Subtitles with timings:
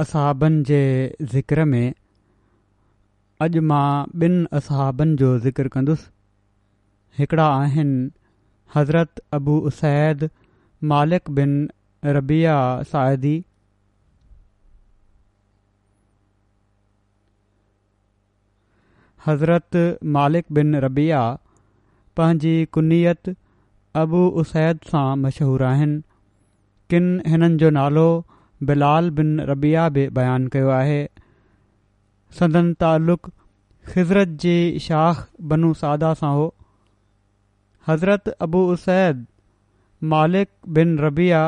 [0.00, 1.94] असाबनि जे ज़िक्र में
[3.44, 6.06] اج मां بن असहाबनि जो ज़िक्र कंदुसि
[7.18, 8.08] हिकिड़ा आहिनि
[8.74, 10.28] हज़रत अबु उसैद
[10.94, 11.52] मालिक बिन
[12.18, 12.54] रबिया
[12.92, 13.34] सादी
[19.26, 19.84] हज़रत
[20.18, 21.22] मालिक बिन रबिया
[22.16, 23.36] पंहिंजी कुनीयत
[24.02, 26.00] ابو उसैद सां मशहूरु आहिनि
[26.90, 28.08] किन हिननि जो नालो
[28.68, 30.98] बिलाल बिन रबिया बि बयानु कयो आहे
[32.38, 33.30] सदन तालुक
[33.90, 34.54] ख़िज़रत जी
[34.86, 36.46] शाख़ बनू सादा सां हो
[37.88, 39.26] हज़रत अबू उसैद
[40.14, 40.48] मालिक
[40.78, 41.42] बिन रबिया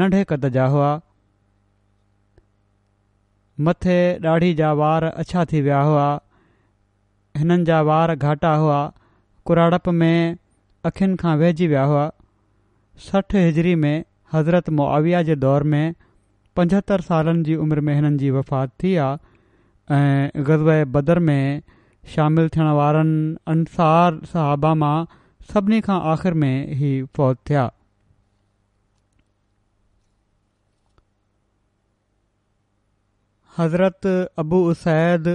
[0.00, 0.90] नंढे क़द जा हुआ
[3.68, 3.96] मथे
[4.32, 6.08] ॾाढी जा वार अछा थी विया हुआ
[7.38, 8.78] हिननि जा वार घाटा हुआ
[9.48, 10.36] कुराड़प में
[10.90, 12.04] अखियुनि खां वहिजी विया हुआ
[13.06, 15.84] सठि हिजरी में हज़रत मुआविया जे दौर में
[16.56, 21.62] पंजहतरि सालनि जी उमिरि में हिननि जी वफ़ात थी आहे ऐं ग़ज़ब बदर में
[22.14, 24.96] शामिलु थियण वारनि अंसार सहाबा मां
[25.52, 27.68] सभिनी खां आख़िरि में ई फ़ौत थिया
[33.58, 34.06] हज़रत
[34.38, 35.26] अबू उसैद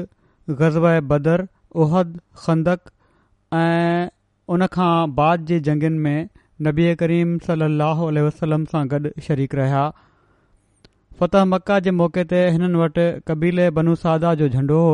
[0.61, 0.77] ग़ज़
[1.13, 1.47] बदर
[1.85, 2.89] उहद खंदक
[3.63, 4.07] ऐं
[4.53, 6.29] उनखां बाद जे जंगनि में
[6.61, 9.83] नबीए करीम सलाहु उल्ह वसलम सां गॾु शरीक रहिया
[11.21, 14.93] फ़तह मका जे मौके ते हिननि वटि कबीले बनु सादा जो झंडो हो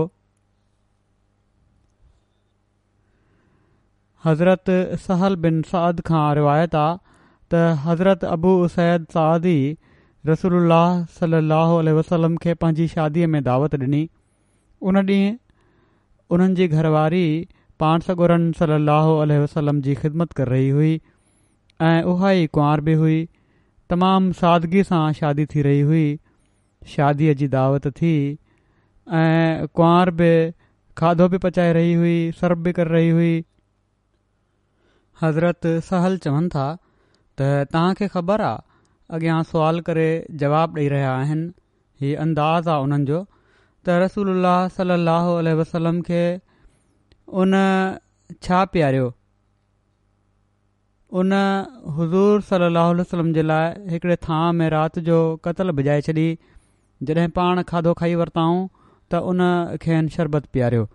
[4.26, 4.72] हज़रत
[5.08, 6.96] सहल बन साद खां रिवायत आहे
[7.52, 9.68] त हज़रत अबू उसैद सादि ई
[10.32, 10.74] रसूल
[11.20, 14.04] सलाहु वसलम खे पंहिंजी शादीअ में दावत डि॒नी
[14.92, 17.24] उन डीं॒हु उन्हनि जी घरवारी
[17.80, 21.00] पाण सगुरन सलाहु वसलम जी ख़िदमत कर रही हुई
[21.88, 23.20] ऐं उहा ई कुंवार बि हुई
[23.92, 26.08] तमामु सादगी सां शादी थी रही हुई
[26.96, 28.12] शादीअ जी दावत थी
[29.20, 30.32] ऐं कुंवर बि
[31.02, 33.32] खाधो बि पचाए रही हुई सर्व बि करे रही हुई
[35.22, 40.10] हज़रत सहल चवनि था त तव्हांखे ख़बर आहे अॻियां सुवाल करे
[40.44, 41.50] जवाब ॾेई रहिया आहिनि
[42.02, 46.24] हीउ अंदाज़ आहे उन्हनि जो त रसला सलाहु वसलम खे
[47.44, 47.60] उन
[48.48, 49.10] छा पियारियो
[51.18, 51.32] उन
[51.98, 56.26] हज़ूर सलाहु वसलम जे लाइ हिकिड़े थां में राति जो क़तलु भिॼाए छॾी
[57.10, 58.60] जॾहिं पाण खाधो खाई वरिताऊं
[59.12, 59.42] त उन
[59.82, 60.88] खेनि शरबत पीआरियो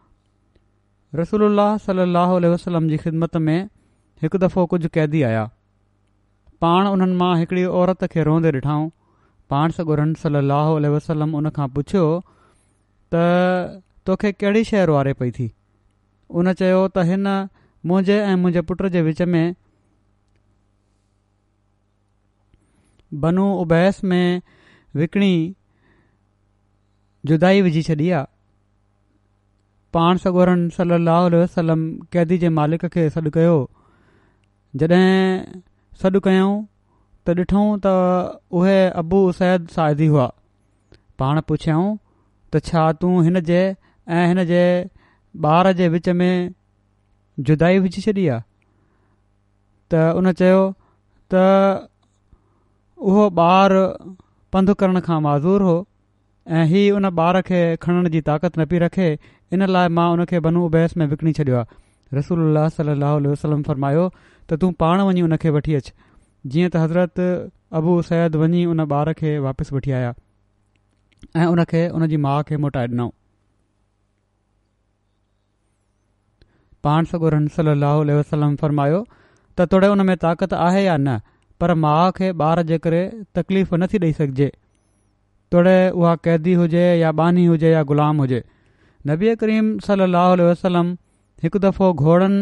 [1.21, 3.59] रसूल सलाहु वसलम जी ख़िदमत में
[4.23, 5.43] हिकु दफ़ो कुझु क़ैदी आया
[6.67, 8.89] पाण उन्हनि मां हिकिड़ी औरत खे रोंदे ॾिठाऊं
[9.55, 12.07] पाण सगुर सलाहु वसलम उन खां पुछियो
[13.15, 13.25] त
[14.07, 15.51] तोखे कहिड़ी शइ वारे पई थी
[16.41, 17.27] उन चयो त हिन
[17.87, 19.45] मुंहिंजे ऐं मुंहिंजे पुट जे विच में
[23.23, 24.43] बनू उबैस में
[25.01, 25.33] विकणी
[27.27, 28.25] जुदाई विझी छॾी आहे
[29.95, 31.83] पाण सगोरन सली वसलम
[32.13, 33.55] कैदी जे मालिक खे सॾु कयो
[34.83, 35.11] जॾहिं
[36.03, 36.55] सॾु कयूं
[37.29, 37.93] त ॾिठूं त
[38.61, 39.71] उहे अबूसैद
[40.01, 40.27] हुआ
[41.23, 41.95] पाण पुछियऊं
[42.53, 43.61] त छा तूं हिन जे
[44.19, 44.65] ऐं हिन जे
[45.53, 46.33] ॿार जे विच में
[47.47, 48.41] जुदा विझी छॾी आहे
[51.33, 51.41] त
[53.03, 53.81] उहो ॿारु
[54.53, 55.75] पंधु करण खां माज़ूर हो
[56.59, 59.09] ऐं हीअ उन ॿार खे खणण जी ताक़त न पई रखे
[59.53, 64.07] इन लाइ मां उनखे बनू बहस में विकणी छॾियो आहे रसूल सलाहु वसलम फ़र्मायो
[64.51, 65.93] त तूं पाण वञी उनखे वठी अचु
[66.55, 67.21] जीअं त हज़रत
[67.81, 70.15] अबू सैद वञी उन ॿार खे वापसि वठी आया
[71.43, 73.11] ऐं उनखे उन जी माउ खे मोटाए ॾिनऊं
[76.87, 79.07] पाण सगो रसलो वसलम फ़रमायो
[79.59, 81.21] त तोड़े उन में ताक़त आहे या न
[81.65, 83.01] पर माउ खे ॿार जे करे
[83.37, 84.47] तकलीफ़ नथी ॾेई सघिजे
[85.55, 88.41] तोड़े उहा कैदी हुजे या बानी हुजे या ग़ुलाम हुजे
[89.11, 90.35] नबीए करीम सली अह
[90.65, 90.91] वलम
[91.45, 92.41] हिकु दफ़ो घोड़नि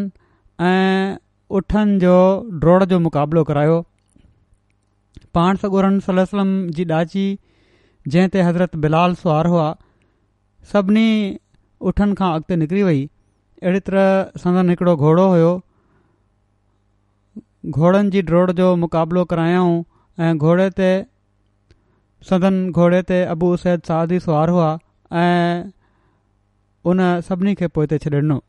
[0.71, 1.19] ऐं
[1.61, 2.17] उठनि जो
[2.65, 3.77] ड्रोड़ जो मुक़ाबिलो करायो
[5.39, 6.05] पाण सॻुरनि
[6.35, 7.25] सलम जी ॾाची
[8.15, 9.69] जंहिं ते हज़रत बिलाल सुार हुआ
[10.73, 11.07] सभिनी
[11.93, 15.53] उठनि खां अॻिते निकिरी वई अहिड़ी तरह संदन हिकिड़ो घोड़ो हुयो
[17.71, 19.75] घोड़नि जी ड्रोड़ जो मुक़ाबिलो करायऊं
[20.25, 20.87] ऐं घोड़े ते
[22.31, 24.71] सदन घोड़े ते अबू उसैद सादि सुवारु हुआ
[25.21, 25.71] ऐं
[26.91, 28.41] उन सभिनी खे पोइ ते छॾिनो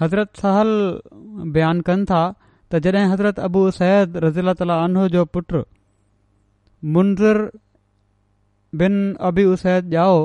[0.00, 0.72] हज़रत सहल
[1.56, 2.22] बयानु कनि था
[2.70, 5.64] त जॾहिं हज़रत अबू उसैद रज़ीला तालहो जो पुटु
[6.92, 7.44] मुनज़र
[8.84, 8.96] बिन
[9.30, 10.16] अबी उसैद ॼाओ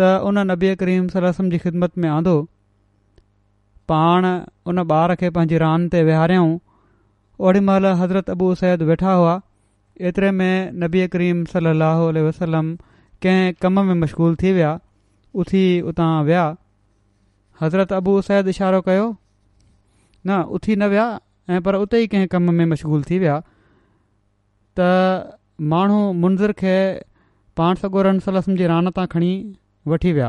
[0.00, 2.36] त उन नबी करीम जी ख़िदमत में आंदो
[3.90, 4.24] पाण
[4.70, 6.50] उन ॿार खे पंहिंजी रान ते विहारियऊं
[7.48, 9.34] ओॾीमहिल हज़रत अबू सैद वेठा हुआ
[10.08, 12.68] एतिरे में नबी करीम सली लाहु वसलम
[13.26, 14.72] कंहिं कम में मशगूल थी विया
[15.44, 15.62] उथी
[15.92, 16.42] उतां विया
[17.62, 21.06] हज़रत अबू सैद इशारो कयो न उथी न विया
[21.56, 23.36] ऐं पर उते ई कंहिं कम में मशगूल थी विया
[24.80, 24.90] त
[25.72, 26.74] माण्हू मुंज़र खे
[27.62, 28.10] पाण सगोर
[28.62, 29.32] जी रां तां खणी
[29.94, 30.28] वठी विया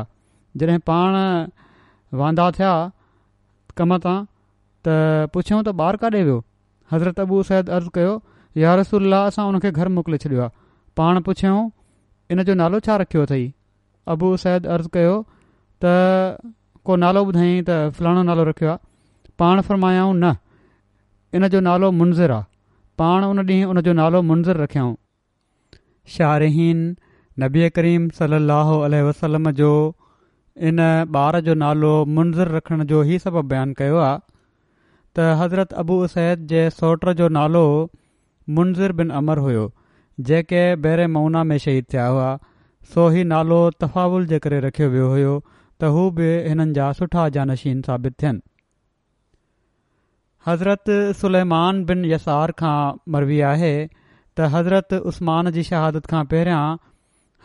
[0.64, 1.20] जॾहिं पाण
[2.22, 2.72] वांदा थिया
[3.80, 4.16] कम तां
[4.84, 6.38] त पुछं त ॿार काॾे वियो
[6.94, 8.14] हज़रत अबू सैद अर्ज़ु कयो
[8.64, 10.52] यारसल असां हुनखे घरु मोकिले छॾियो आहे
[11.00, 11.62] पाण पुछियऊं
[12.34, 13.46] इन जो नालो छा रखियो अथई
[14.14, 15.14] अबू सैद अर्ज़ु कयो
[15.84, 15.94] त
[16.88, 20.34] को नालो ॿुधायईं त फलाणो नालो रखियो आहे पाण फ़रमायाऊं न
[21.40, 22.48] इन जो नालो मुंज़रु आहे
[23.02, 24.94] पाण उन ॾींहुं उन जो नालो मुंज़रु रखियाऊं
[26.18, 26.80] शारहीन
[27.44, 29.72] नबी करीम सलाहु आल वसलम जो
[30.68, 30.80] इन
[31.16, 34.16] ॿार जो नालो मुंज़रु रखण जो ई सभु बयानु कयो आहे
[35.16, 37.62] त हज़रत अबू उसैद जे सौट जो नालो
[38.56, 39.70] मुंज़रु बिन अमर हुयो
[40.30, 42.28] जेके बहिरे मौना में शहीद थिया हुआ
[42.94, 47.28] सो ही नालो तफ़ावुल जे करे रखियो वियो हुयो त हू बि हिननि जा सुठा
[47.36, 48.42] जानशीन साबित थियनि
[50.46, 52.76] हज़रत सुलेमान बिन यसार खां
[53.16, 56.62] मरवी आहे त हज़रत उस्मान जी शहादत खां पहिरियां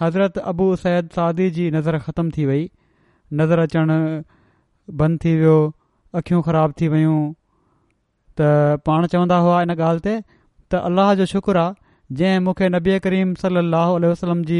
[0.02, 2.66] हज़रत अबू उसैद सादी जी नज़र ख़तमु थी वई
[3.40, 3.98] नज़र अचणु
[5.00, 5.58] बंदि थी वियो
[6.20, 7.18] अख़ियूं ख़राब थी वियूं
[8.40, 8.50] त
[8.88, 10.14] पाण चवंदा हुआ इन ॻाल्हि ते
[10.74, 13.64] त अल्लाह जो शुक्र आहे जंहिं मूंखे नबी करीम सली
[14.12, 14.60] वसलम जी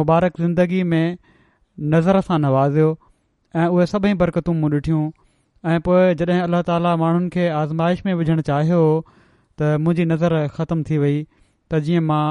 [0.00, 1.06] मुबारक ज़िंदगी में
[1.94, 2.90] नज़र सां नवाज़ियो
[3.62, 5.04] ऐं उहे सभई बरकतूं मूं ॾिठियूं
[5.70, 10.84] ऐं पोइ जॾहिं अलाह ताली माण्हुनि खे आज़माइश में विझणु चाहियो त मुंहिंजी नज़र ख़तम
[10.90, 12.22] थी वई त जीअं मां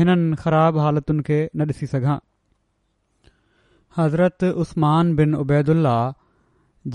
[0.00, 1.92] हिननि ख़राब हालतुनि खे न ॾिसी
[3.98, 5.96] हज़रत उस्मान बिन उबैदुल्ला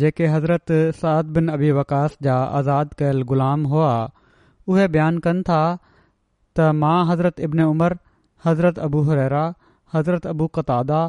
[0.01, 3.89] जेके हज़रत साद बिन अबी वकास जा आज़ादु कयल ग़ुलाम हुआ
[4.73, 7.95] उहे बयानु कनि था त मां हज़रत इब्न उमर
[8.45, 9.43] हज़रत अबू हरा
[9.95, 11.01] हज़रत अबू कतादा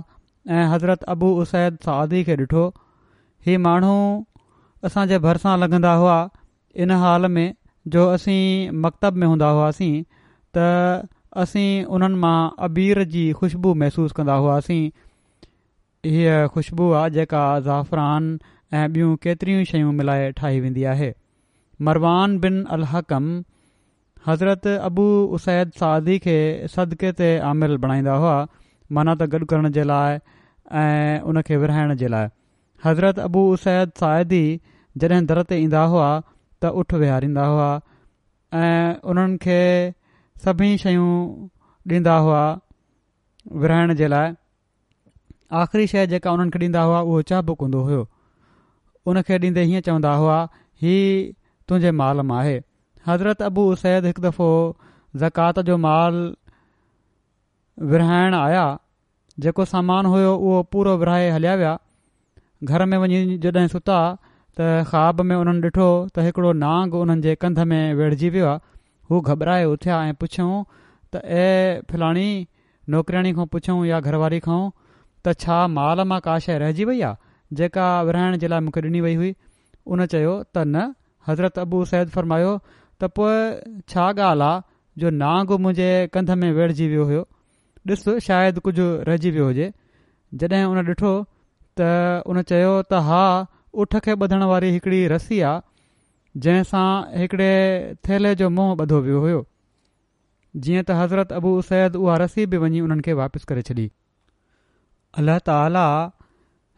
[0.48, 2.64] ऐं हज़रत अबू उसैद सादी खे ॾिठो
[3.48, 3.94] ही माण्हू
[4.88, 6.16] असांजे भरिसां लॻंदा हुआ
[6.84, 7.46] इन हाल में
[7.94, 9.94] जो असीं मकतब में हूंदा हुआसीं
[10.56, 10.66] त
[11.44, 12.36] असीं उन्हनि मां
[12.68, 14.82] अबीर जी ख़ुशबू महसूसु कंदा हुआसीं
[16.04, 18.24] हीअ ख़ुशबू आहे जेका ज़ाफ़रान
[18.74, 21.12] ऐं ॿियूं केतिरियूं शयूं मिलाए ठाही वेंदी आहे
[21.88, 23.26] मरवान बिन अलहम
[24.26, 25.04] हज़रत अबू
[25.38, 26.34] उसैद सादी खे
[26.72, 28.34] सदिके ते आमिर बणाईंदा हुआ
[28.98, 30.18] माना त गॾु करण जे लाइ
[30.82, 32.28] ऐं उन खे विरिहाइण जे लाइ
[32.88, 34.42] हज़रत अबू उसैद सादी
[35.04, 37.70] जॾहिं दर ते ईंदा हुआ त उठ विहारींदा हुआ
[38.64, 39.60] ऐं उन्हनि खे
[40.48, 41.10] सभई शयूं
[41.96, 42.42] ॾींदा हुआ
[43.62, 44.40] विरिहाइण जे लाइ
[45.60, 48.02] आख़िरी शइ जेका उन्हनि खे ॾींदा हुआ उहो चहबो हूंदो हुयो
[49.12, 50.36] उनखे ॾींदे हीअं चवंदा हुआ
[50.84, 50.94] ही
[51.68, 52.54] तुंहिंजे माल मां आहे
[53.08, 53.42] हज़रत
[53.82, 54.48] सैद हिकु दफ़ो
[55.24, 56.16] ज़कात जो माल
[57.92, 58.64] विरहाइण आया
[59.46, 61.74] जेको सामान हुयो उहो पूरो विरहाए हलिया विया
[62.70, 64.00] घर में वञी जॾहिं सुता
[64.60, 68.60] त ख़्वाब में उन्हनि ॾिठो त हिकिड़ो नांग उन्हनि जे कंध में वेड़जी वियो आहे
[69.10, 70.64] हू घबराए उथिया ऐं पुछऊं
[71.14, 72.44] त ए
[73.36, 74.60] खां पुछऊं या घरवारी खां
[75.26, 79.00] त छा माल मां का शइ रहिजी वई आहे जेका विरहाइण जे लाइ मूंखे ॾिनी
[79.06, 79.28] वई हुई
[79.96, 80.82] उन चयो त न
[81.28, 83.36] हज़रत अबू सैद फरमायो त पोइ
[83.92, 85.86] छा ॻाल्हि आहे जो नांग मुंहिंजे
[86.16, 87.22] कंध में वेड़जी वियो हुयो
[87.92, 89.70] ॾिस शायदि कुझु रहिजी वियो हुजे
[90.42, 91.14] जॾहिं हुन ॾिठो
[91.80, 93.22] त उन चयो त हा
[93.84, 96.86] उठ खे ॿधण वारी हिकड़ी रसी आहे जंहिंसां
[97.22, 97.50] हिकिड़े
[98.10, 99.40] थैले जो मुंहुं ॿधो वियो हुयो
[100.66, 103.90] जीअं त हज़रत अबूसैद उहा रसी बि वञी उन्हनि खे वापसि करे छॾी
[105.20, 105.86] अलाह ताला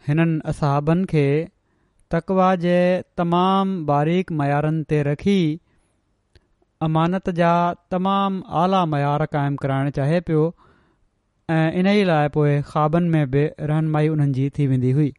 [0.06, 1.26] हिननि असाबनि खे
[2.14, 2.78] तकवा जे
[3.20, 5.36] तमामु बारीक मयारनि ते रखी
[6.86, 7.52] अमानत जा
[7.96, 10.42] तमामु आला मयार क़ाइमु कराइण चाहे पियो
[11.58, 15.10] ऐं इन ई लाइ पोइ ख़्वाबनि में बि रहनुमाई उन्हनि जी थी वेंदी हुई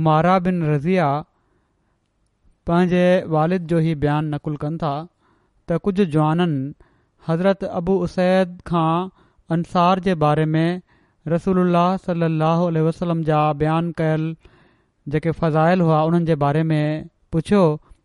[0.00, 1.12] उमारा बिन रज़िया
[2.70, 3.04] पंहिंजे
[3.36, 6.70] वालिद जो ई बयानु नक़ुल कनि था त कुझु जवाननि
[7.30, 9.10] हज़रत अबू उसैद खां
[9.52, 10.80] अंसार जे बारे में
[11.32, 11.74] रसूल
[12.06, 14.22] सलाहु वसलम जा बयानु कयल
[15.14, 17.04] जेके फज़ायल हुआ उन्हनि जे बारे में
[17.36, 17.64] पुछियो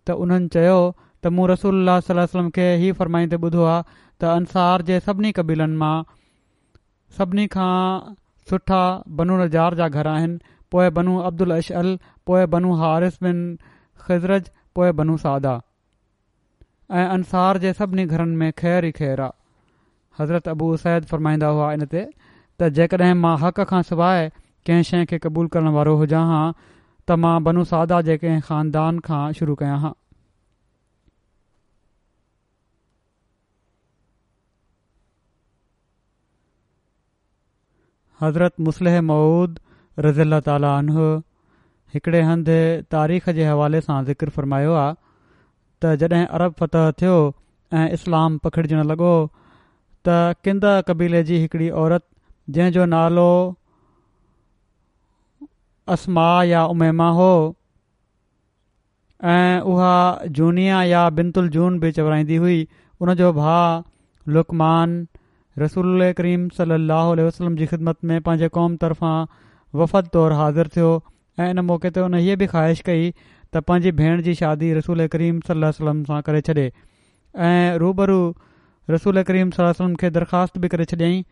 [0.09, 4.99] त उन्हनि चयो त मूं रसोल्ला सलम खे हीअ फरमाइंदे ॿुधो आहे त अंसार जे
[5.07, 5.93] सभिनी कबीलनि मां
[7.19, 7.71] सभिनी खां
[8.51, 8.81] सुठा
[9.21, 10.37] बनू नज़ार जा घर आहिनि
[10.75, 11.91] पोइ ॿनूं अब्दुल अश अल
[12.31, 14.37] पोइ ॿनूं हारिस बन ख़ज़र
[14.79, 15.55] पोए बनू सादा
[17.01, 19.36] ऐं अंसार जे सभिनी घरनि में ख़ैर ई ख़ैरु आहे
[20.19, 22.03] हज़रत अबू उसैद फरमाईंदा हुआ इन ते
[22.59, 24.29] त जेकॾहिं मां हक़ खां सवाइ
[24.69, 28.99] कंहिं शइ खे क़बूल करण वारो हुजा हा त मां बनू सादा जे कंहिं ख़ानदान
[29.09, 29.93] खां शुरू कयां हा
[38.21, 39.59] हज़रत मुसलह मऊद
[40.05, 40.63] रज़ील ताल
[41.95, 42.55] हिकड़े हंधि
[42.93, 44.95] तारीख़ जे हवाले सां ज़िक्र फरमायो आहे
[45.83, 47.13] त जॾहिं अरब फतह थियो
[47.81, 49.11] ऐं इस्लाम पखिड़िजण लॻो
[50.05, 52.03] त किंद कबीले जी हिकिड़ी औरत
[52.57, 53.29] जंहिं जो नालो
[55.95, 57.29] असमा या उमेमा हो
[59.35, 59.93] ऐं उहा
[60.39, 62.59] जूनिआ या बिनतुल जून बि चवराईंदी हुई
[63.01, 64.95] उनजो भाउ लुकमान
[65.59, 69.17] रसूल करीम सली वसलम जी ख़िदमत में पंहिंजे क़ौम तर्फ़ां
[69.81, 70.91] वफ़द तौरु हाज़िर थियो
[71.45, 75.07] ऐं इन मौके ते हुन हीअ बि ख़्वाहिश कई त पंहिंजी भेण जी शादी रसूल
[75.15, 76.69] करीम सलाहु वसलम सां करे छॾे
[77.49, 78.19] ऐं रूबरू
[78.93, 81.23] रसूल करीम सलम खे दरख़्वास्त बि करे छॾियईं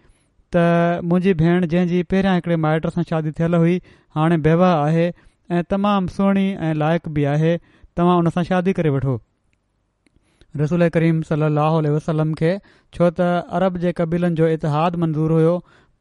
[0.55, 3.75] त मुंहिंजी भेण जंहिंजी पहिरियां हिकिड़े माइट सां शादी थियल हुई
[4.17, 5.05] हाणे बेवा आहे
[5.59, 7.53] ऐं तमामु सुहिणी ऐं लाइक़ु बि आहे
[7.99, 9.15] तव्हां उन सां शादी करे वठो
[10.63, 12.51] रसूल करीम सलाहु वसलम खे
[12.97, 13.29] छो त
[13.61, 15.55] अरब जे कबीलनि जो इतिहादु मंज़ूर हुयो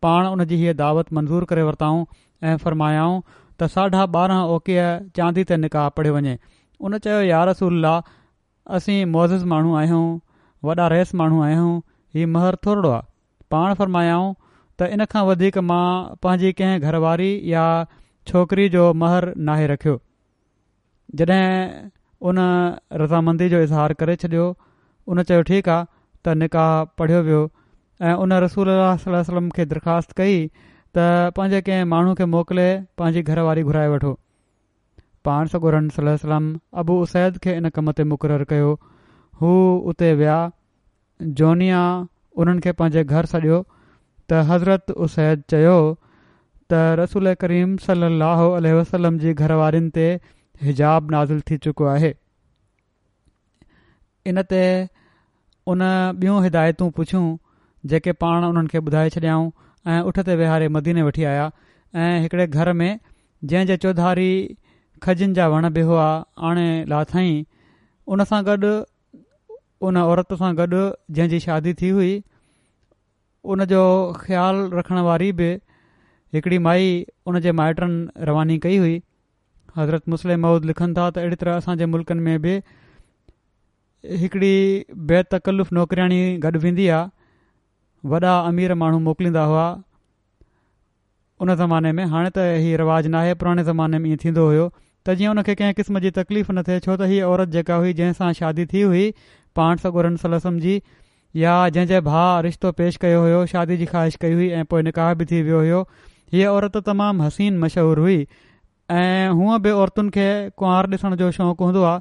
[0.06, 2.04] पाण उन जी हीअ दावत मंज़ूर करे वरिताऊं
[2.50, 6.36] ऐं फ़र्मायाऊं त साढा ॿारहं ओकीअ चांदी ते निकाह पढ़ियो वञे
[6.90, 10.06] उन चयो यार रसूल असीं मोज़िज़ माण्हू आहियूं
[10.66, 11.72] वॾा रहस माण्हू आहियूं
[12.14, 13.06] हीउ महर थोरो आहे
[13.54, 14.28] पाण फरमायाऊं
[14.80, 15.86] त इन खां वधीक मां
[16.26, 17.64] पंहिंजी कंहिं घरवारी या
[18.30, 19.96] छोकिरी जो महर नाहे रखियो
[21.20, 21.48] जॾहिं
[22.30, 22.38] उन
[23.02, 24.46] रज़ामंदी जो इज़हार करे छॾियो
[25.14, 25.86] उन चयो ठीकु आहे
[26.28, 27.42] त निकाह पढ़ियो वियो
[28.10, 31.06] ऐं उन रसूल अलसलम खे दरख़्वास्त कई त
[31.38, 32.66] पंहिंजे कंहिं माण्हू खे मोकिले
[33.02, 34.14] पंहिंजी घरवारी घुराए वठो
[35.28, 36.50] पाण सगुर सलम
[36.84, 38.72] अबू उसैद खे इन कम ते मुक़ररु कयो
[39.42, 40.34] उते विया
[41.22, 41.82] जोनिया
[42.42, 43.58] उन्हनि खे पंहिंजे घरु सॾियो
[44.30, 45.74] त हज़रत उसैद चयो
[46.70, 49.54] त रसूल करीम सलाहु अल वसलम जी घर
[49.98, 50.06] ते
[50.62, 52.12] हिजाब नाज़िल थी चुको आहे
[54.32, 54.62] इन ते
[55.74, 57.36] उन ॿियूं हिदायतूं पुछियूं
[57.90, 59.50] जेके पाण उन्हनि खे ॿुधाए छॾियाऊं
[59.92, 61.50] ऐं उठ ते वेहारे मदीने वठी आया
[61.96, 62.92] ऐं हिकड़े घर में
[63.44, 64.30] जंहिं जे चौधारी
[65.02, 66.06] खजिनि जा वण बि हुआ
[66.50, 67.30] आणे लाथई
[68.16, 68.56] उन सां गॾु
[69.88, 70.66] उन औरत सां गॾु
[71.16, 72.12] जंहिंजी शादी थी हुई
[73.54, 73.80] उन जो
[74.20, 75.48] ख़्यालु रखण वारी बि
[76.36, 76.86] हिकिड़ी माई
[77.32, 78.94] उन जे माइटनि रवानी कई हुई
[79.78, 82.54] हज़रत मुस्लिम माउद लिखनि था त अहिड़ी तरह असांजे मुल्कनि में बि
[84.22, 84.54] हिकिड़ी
[85.10, 89.66] बेतकल्लुफ़ नौकरियाणी गॾु वेंदी आहे वॾा अमीर माण्हू मोकिलींदा हुआ
[91.44, 94.66] उन ज़माने में हाणे त हीउ रिवाज़ु नाहे पुराणे ज़माने में ईअं थींदो हुयो
[95.08, 97.78] त जीअं उन खे कंहिं क़िस्म जी तकलीफ़ न थिए छो त हीअ औरत जेका
[97.84, 99.06] हुई जंहिंसां शादी थी हुई
[99.56, 100.78] पाण सॻोरनि सलसम जी
[101.42, 105.12] या जंहिंजे भाउ रिश्तो पेश कयो हुयो शादी जी ख़्वाहिश कई हुई ऐं पोइ निकाह
[105.20, 105.80] बि थी वियो हुयो
[106.34, 108.18] हीअ औरत तमामु हसीन मशहूरु हुई
[108.90, 110.26] ऐं हूअं बि औरतुनि खे
[110.62, 112.00] कुंवार ॾिसण जो शौक़ु हूंदो आहे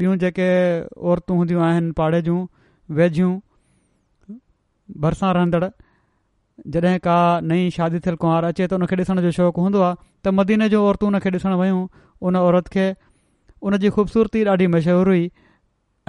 [0.00, 0.48] ॿियूं जेके
[1.12, 2.40] औरतू हूंदियूं आहिनि पाड़े जूं
[2.98, 3.30] वेझियूं
[5.04, 5.64] भरिसां रहंदड़
[6.74, 7.16] जॾहिं का
[7.52, 10.84] नई शादी थियलु कुंवार अचे त हुनखे ॾिसण जो शौक़ु हूंदो आहे त मदीने जूं
[10.90, 11.36] औरतूं उनखे
[12.30, 12.86] उन औरत खे
[13.68, 15.26] उन जी ख़ूबसूरती ॾाढी मशहूरु हुई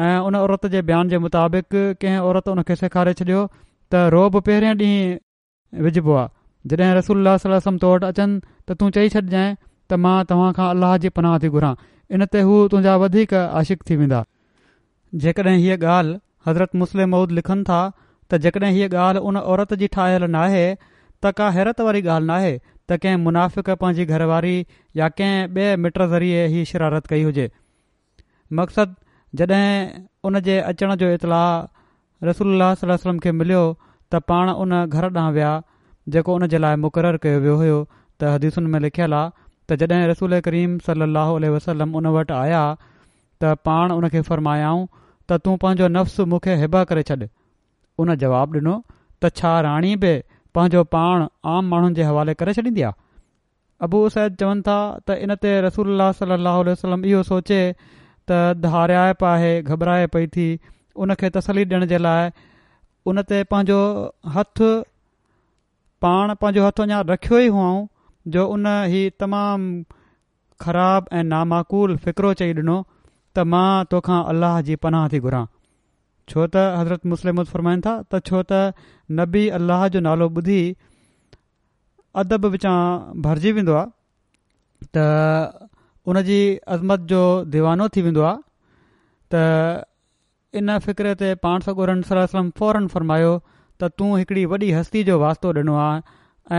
[0.08, 1.66] ऐं उन औरत जे बयान जे मुताबिक़
[2.02, 7.92] कंहिं औरत उन खे सेखारे छॾियो त रोब पहिरियों ॾींहुं विझिबो आहे जॾहिं रसूल तो
[7.94, 8.38] वटि अचनि
[8.70, 9.56] त तूं चई छॾिजांइ
[9.90, 11.72] त मां तव्हां खां अलाह जी पनाह थी घुरां
[12.18, 14.22] इन ते हू तुंहिंजा वधीक आशिकु थी वेंदा
[15.26, 16.16] जेकॾहिं हीअ ॻाल्हि
[16.48, 21.34] हज़रत मुस्लिम मऊद लिखनि था त जेकॾहिं हीअ ॻाल्हि उन औरत जी ठाहियलु न त
[21.42, 24.56] का हैरत वारी ॻाल्हि न त कंहिं मुनाफ़िक़ पंहिंजी घरवारी
[25.04, 27.50] या कंहिं ॿिए मिट ज़रीए ई शिरारत कई हुजे
[28.64, 29.00] मक़सदु
[29.36, 29.90] जॾहिं
[30.26, 31.66] उन जे अचण जो इतलाउ
[32.28, 33.62] रसूल सलम खे मिलियो
[34.14, 35.52] त पाण उन घर ॾांहुं विया
[36.16, 37.76] जेको उन जे लाइ मुक़ररु कयो वियो हुयो
[38.22, 39.30] त हदीसुनि में लिखियलु आहे
[39.72, 42.62] त जॾहिं रसूल करीम सलाहु वसलम उन वटि आया
[43.42, 44.82] त पाण उन खे फ़र्मायाऊं
[45.32, 47.16] त तूं पंहिंजो नफ़्स मूंखे हिबा करे छॾ
[48.02, 48.76] उन जवाब ॾिनो
[49.22, 50.14] त छा राणी बि
[50.58, 53.02] पंहिंजो पाण आम माण्हुनि जे हवाले करे छॾींदी आहे
[53.88, 54.76] अबू उसैद चवनि था
[55.08, 57.62] त इनते रसूल सलाहु वसलम इहो सोचे
[58.30, 60.48] त धाराइप आहे घबराए पई थी
[61.04, 62.30] उनखे तसली ॾियण जे लाइ
[63.12, 63.80] उनते पंहिंजो
[64.38, 64.62] हथ
[66.06, 67.70] पाण पंहिंजो हथ अञा रखियो ई हुओ
[68.36, 69.84] जो उन ही तमामु
[70.66, 72.78] ख़राबु ऐं नामाकुल फ़िकिरो चई ॾिनो
[73.36, 75.44] त मां तोखां अलाह जी पनाह थी घुरां
[76.32, 80.60] छो त हज़रत मुस्लिम फरमाइनि था त छो त नबी अलाह जो नालो ॿुधी
[82.24, 82.76] अदब विचां
[83.28, 85.08] भरिजी वेंदो आहे
[86.10, 86.38] उन जी
[86.74, 87.22] अज़मत जो
[87.54, 88.42] दीवानो थी वेंदो आहे
[89.34, 89.86] त
[90.62, 93.34] इन फ़िक्र ते पाण सगोर सल सलम फ़ौरन फ़रमायो
[93.82, 96.00] त तूं हिकडी वॾी हस्ती जो वास्तो ॾिनो आहे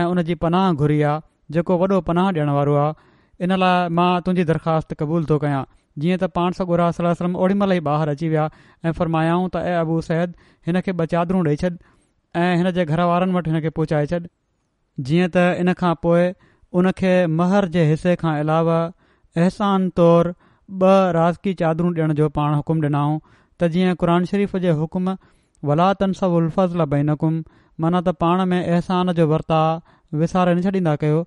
[0.01, 4.07] ऐं उन जी पनाह घुरी आहे जेको वॾो पनाह ॾियणु वारो आहे इन लाइ मां
[4.29, 5.63] तुंहिंजी दरख़्वास्त क़बूल थो कयां
[6.05, 8.47] जीअं त पाण सॻु सलम ओड़ी महिल ई ॿाहिरि अची विया
[8.85, 10.39] ऐं फ़रमायाऊं त ए अबू सैद
[10.69, 11.73] हिन खे ॿ चादरूं ॾेई छॾि
[12.45, 14.23] ऐं हिन जे घर वारनि वटि हिन खे पहुचाए
[15.09, 18.81] जीअं त इन खां पोइ महर जे हिसे खां अलावा
[19.37, 20.27] अहसान तौर
[20.81, 23.19] ॿ राज़की चादरूं ॾियण जो पाण हुकुम ॾिनाऊं
[23.59, 25.09] त जीअं क़ुर शरीफ़ जे हुकुम
[25.69, 27.37] वला तन उल्फ़ज़ लाइ भई नकुम
[27.85, 29.59] माना त पाण में अहसान जो वरिता
[30.23, 31.21] विसारे न छॾींदा कयो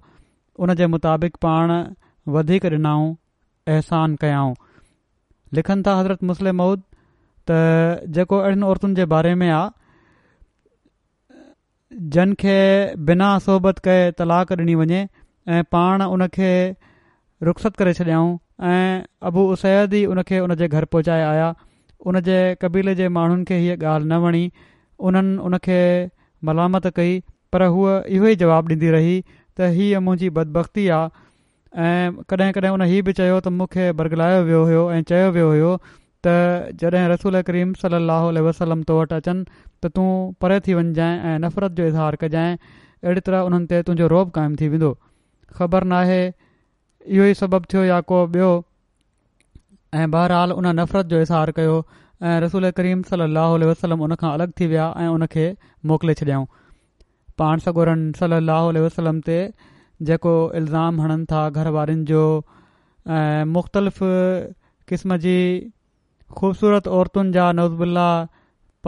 [0.66, 1.72] उन जे मुताबिक़ु पाण
[2.36, 3.08] वधीक ॾिनाऊं
[3.76, 4.54] अहसान कयाऊं
[5.58, 6.82] लिखनि था हज़रत मुस्सलिमूद
[7.50, 7.58] त
[8.18, 9.68] जेको अहिड़ियुनि औरतुनि जे बारे में आहे
[12.16, 12.56] जिन खे
[13.10, 15.02] बिना सोबत कए तलाक ॾिनी वञे
[15.58, 16.52] ऐं पाण उन खे
[17.48, 18.32] रुख़त करे छॾियाऊं
[18.68, 21.48] ऐं अबू उसैद ई उनखे उनजे घर पहुचाए आया
[22.10, 24.44] उन जे कबीले जे माण्हुनि खे हीअ ॻाल्हि न वणी
[25.08, 25.80] उन्हनि उन खे
[26.48, 27.12] मलामत कई
[27.52, 29.16] पर हूअ इहो ई जवाबु ॾींदी रही
[29.58, 31.24] त हीअ मुंहिंजी बदबख़्ती आहे
[31.84, 35.48] ऐं कॾहिं कॾहिं हुन हीअ बि चयो त मूंखे बरगलायो वियो हुयो ऐं चयो वियो
[35.54, 35.72] हुयो
[36.26, 36.34] त
[36.84, 39.44] जॾहिं रसूल करीम सली वसलम तो वटि अचनि
[39.82, 40.08] त तूं
[40.44, 44.56] परे थी वञजांइ ऐं नफ़रत जो इज़हार कजांइ अहिड़ी तरह उन्हनि ते तुंहिंजो रौब क़ाइमु
[44.62, 44.94] थी वेंदो
[45.60, 46.20] ख़बर नाहे
[47.12, 48.46] इहो ई सबबु थियो या को ॿियो
[50.02, 51.74] ऐं बहरहाल उन नफ़रत जो इज़हार कयो
[52.28, 55.44] ऐं रसूल करीम सल अह वसलम उन खां अलॻि थी विया ऐं उन खे
[55.92, 56.46] मोकिले छॾियाऊं
[57.42, 59.36] पाण सगोरनि सलाहु वसलम ते
[60.12, 62.24] जेको इल्ज़ाम हणनि था घर वारनि जो
[63.18, 64.00] ऐं मुख़्तलिफ़
[64.92, 65.36] क़िस्म जी
[66.38, 68.06] ख़ूबसूरत औरतुनि जा नज़बुल्ला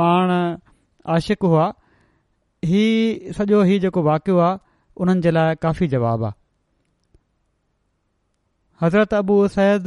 [0.01, 0.33] पाण
[1.19, 1.69] आशिक़ु हुआ
[2.65, 4.59] इहा सॼो ई जेको वाक़ियो आहे
[5.03, 6.45] उन्हनि जे लाइ काफ़ी जवाब आहे
[8.83, 9.87] हज़रत अबू सैद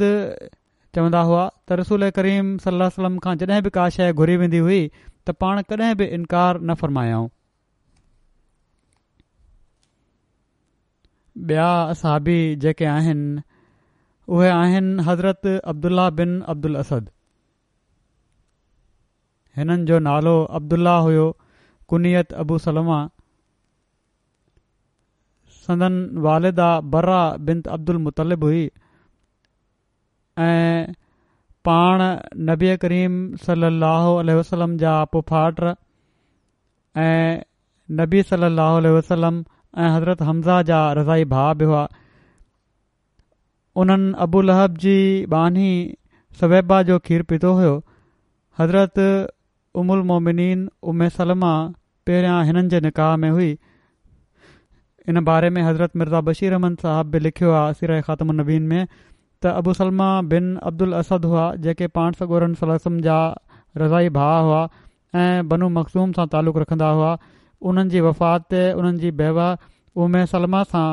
[0.94, 5.34] चवंदा हुआ त रसूल करीम सलम खां जॾहिं बि का शइ घुरी वेंदी हुई त
[5.42, 7.28] पाण कॾहिं बि इनकार न फ़र्मायाऊं
[11.50, 13.42] ॿिया असाबी जेके आहिनि
[14.38, 16.92] उहे आहिनि हज़रत अब्दुलाह बिन अब्दुल अस
[19.60, 21.26] हिननि जो नालो अब्दुल्ल्लाह हुयो
[21.94, 22.98] कुनियत अबू सलमा
[25.70, 28.62] सदन वालिदा बर्राह बिन अब्दुल मुतलिब हुई
[30.46, 30.94] ऐं
[31.68, 32.02] पाण
[32.50, 34.94] नबी करीम सलाहु वसलम जा
[36.96, 39.44] صلی اللہ علیہ وسلم वसलम
[39.84, 41.24] ऐं हज़रत हमज़ा जा रज़ाई
[41.64, 41.84] ہوا
[43.74, 44.96] انہن ابو لہب جی
[45.28, 45.94] بانی जी बानी
[46.40, 47.74] सवैबा जो खीरु पीतो हुयो
[48.58, 48.98] हज़रत
[49.78, 51.52] उमुलमोमिन उमलमा
[52.06, 53.56] पहिरियां हिननि जे نکاح میں ہوئی
[55.08, 58.86] इन बारे में हज़रत मिर्ज़ा बशीरहमान साहब बि लिखियो आहे सिर ख़ातबीन में
[59.42, 63.18] त अबुसलमा बिन अब्दुल असद हुआ जेके पाणसोरसलम जा
[63.76, 64.62] रज़ाई भाउ हुआ
[65.20, 67.14] ऐं बनू मखसूम सां तालुक़ु रखंदा हुआ
[67.70, 69.46] उन्हनि जी वफ़ात ते उन्हनि जी बैवा
[70.04, 70.84] ओमे सलमा सां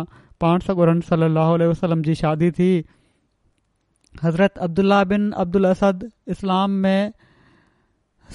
[0.45, 1.29] पाण सॻोरम सली
[1.67, 2.69] अलसलम जी शादी थी
[4.23, 5.83] हज़रत अब्दुलाह बिन अब्दुल अस
[6.37, 7.11] इस्लाम में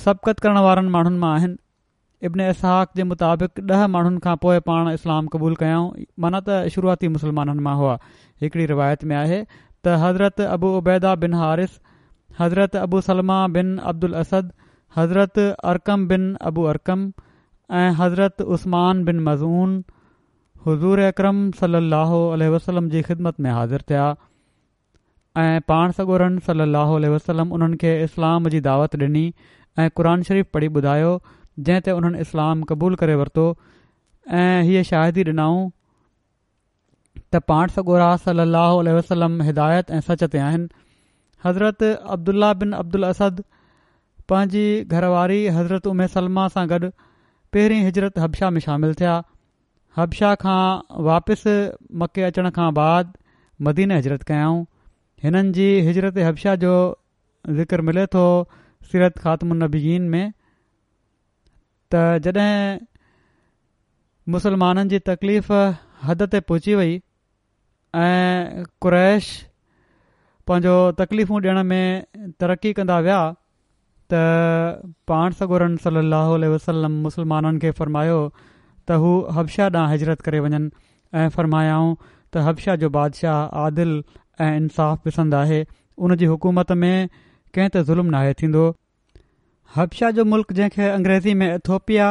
[0.04, 1.56] सबक़त करण वारनि माण्हुनि मां आहिनि
[2.24, 5.86] इब्न इसाक़ जे मुताबिक़ ॾह माण्हुनि खां पोइ पाण इस्लाम क़बूलु कयऊं
[6.24, 7.94] माना त शुरूआती मुस्लमाननि मां हुआ
[8.42, 11.74] हिकिड़ी रिवायत में आहे त हज़रत अबू उबैदा बिन हारिस
[12.40, 14.52] हज़रत अबु सलमा बिन अब्दुल असद
[14.98, 17.02] हज़रत अरकम बिन अबू अरकम
[17.80, 19.74] ऐं हज़रत उस्मान बिन मज़ून
[20.68, 24.08] हज़ूर अक्रम सलाहु अलसलम जी ख़िदमत में हाज़िर थिया
[25.46, 29.26] ऐं पाण सां ॻोरनि वसलम उन्हनि इस्लाम जी दावत ॾिनी
[29.82, 31.12] ऐं क़ुर शरीफ़ पढ़ी ॿुधायो
[31.58, 33.42] जंहिं ते हुननि इस्लाम क़बूलु करे वरितो
[34.40, 35.60] ऐं हीअ शाहिदी ॾिनऊं
[37.34, 40.68] त पाण सगुरा सलाहु उल वसलम हिदायत ऐं सच ते आहिनि
[41.44, 41.82] हज़रत
[42.16, 43.42] अब्दुला बिन अब्दुल असद
[44.32, 44.64] पंहिंजी
[44.96, 46.90] घरवारी हज़रत उमा सां गॾु
[47.56, 49.14] पहिरीं हिजरत हबशा में शामिलु थिया
[49.96, 50.60] हबशाह खां
[51.08, 51.56] वापसि
[52.02, 53.16] मके अचण खां बाद
[53.66, 54.62] मदीन हिजरत कयाऊं
[55.24, 56.70] हिननि जी हिजरत हबशा जो
[57.58, 58.22] ज़िकर मिले थो
[58.92, 60.24] सीरत ख़ात्मनबीज़ीन में
[61.94, 62.78] त जॾहिं
[64.34, 65.52] मुसलमाननि जी तकलीफ़
[66.10, 66.92] हद ते पहुची वई
[68.04, 69.28] ऐं कुरैश
[70.50, 73.18] पंहिंजो तकलीफ़ू ॾियण में तरक़ी कंदा विया
[74.14, 80.40] त पाण सगोरनि सली अलाह वसलम मुसलमाननि खे फ़र्मायो त हू हबशा ॾांहुं हिजरत करे
[80.46, 80.70] वञनि
[81.22, 83.94] ऐं फ़र्मायाऊं त हब्शा जो बादशाह आदिल
[84.46, 85.60] ऐं इंसाफ़ पिसंदि आहे
[86.06, 88.64] उन जी हुकूमत में कंहिं त ज़ुल्म नाहे थींदो
[89.74, 92.08] हबशा जो मुल्क जंहिंखे अंग्रेज़ी में एथोपिया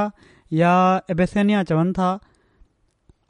[0.60, 0.70] या
[1.12, 2.08] एबेसेनिया चवनि था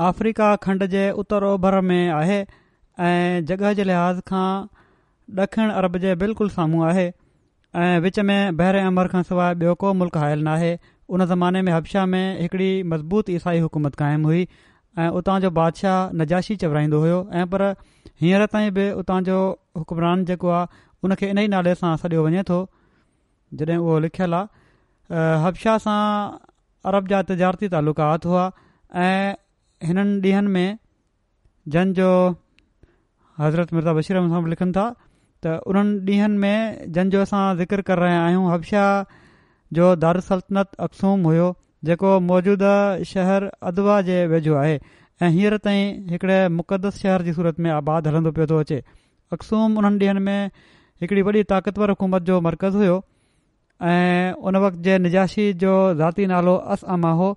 [0.09, 2.37] अफ्रीका खंड जे उत्तर ओभर में आहे
[3.09, 4.45] ऐं जगह जे लिहाज़ खां
[5.43, 7.05] ॾखिण अरब जे बिल्कुलु साम्हूं आहे
[7.83, 10.71] ऐं विच में बहिरे अमर खां सवाइ ॿियो को मुल्क़ आयल न आहे
[11.17, 14.47] उन ज़माने में हबशा में हिकड़ी मज़बूत ईसाई हुकूमत क़ाइमु हुई
[14.99, 17.65] ऐं उतां जो बादशाह नजाशी चवराईंदो हुयो ऐं पर
[18.23, 19.39] हींअर ताईं बि उतां जो
[19.81, 22.59] हुकमरान जेको आहे उनखे इन ई नाले सां सॾि॒यो वञे थो
[23.59, 25.99] जॾहिं उहो लिखियलु आहे हबशाह सां
[26.91, 28.43] अरब जा तजारती तालुकात हुआ
[29.05, 29.33] ऐं
[29.89, 30.69] हिननि ॾींहनि में
[31.75, 32.07] जंहिंजो
[33.41, 34.85] हज़रत मिर्ज़ा बशीर साहिबु लिखनि था
[35.45, 39.19] त उन्हनि ॾींहनि में जंहिंजो असां ज़िकर कर रहिया आहियूं हबशाह
[39.79, 41.49] जो दारु सल्तनत अक़सूम हुयो
[41.89, 42.65] जेको मौजूद
[43.11, 44.73] शहर अदवा जे वेझो आहे
[45.21, 48.81] ऐं हींअर ताईं हिकिड़े मुक़दस शहर जी सूरत में आबादु हलंदो पियो थो अचे
[49.37, 50.51] अक़सूम उन्हनि ॾींहनि में
[51.03, 52.99] हिकिड़ी वॾी ताक़तवर हुकूमत जो मर्कज़ हुयो
[53.89, 57.29] ऐं उन वक़्त जे निजाशी जो ज़ाती नालो असमा हो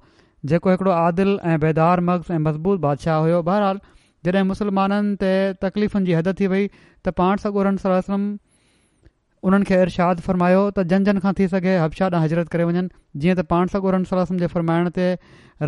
[0.52, 3.80] जेको हिकिड़ो आदिल ऐं बेदार मग्ज़ ऐं मज़बूत बादशाह हुयो बहरहाल
[4.28, 5.30] जॾहिं मुसलमाननि ते
[5.64, 6.66] तकलीफ़ुनि जी हद थी वई
[7.06, 12.24] त पाण सगोरन सलाह उन्हनि खे इर्शाद फ़रमायो त जन खां थी सघे हबशा ॾह
[12.26, 12.84] हजरत करे वञनि
[13.22, 15.08] जीअं त पाण सगोरन सलम जे फरमाइण ते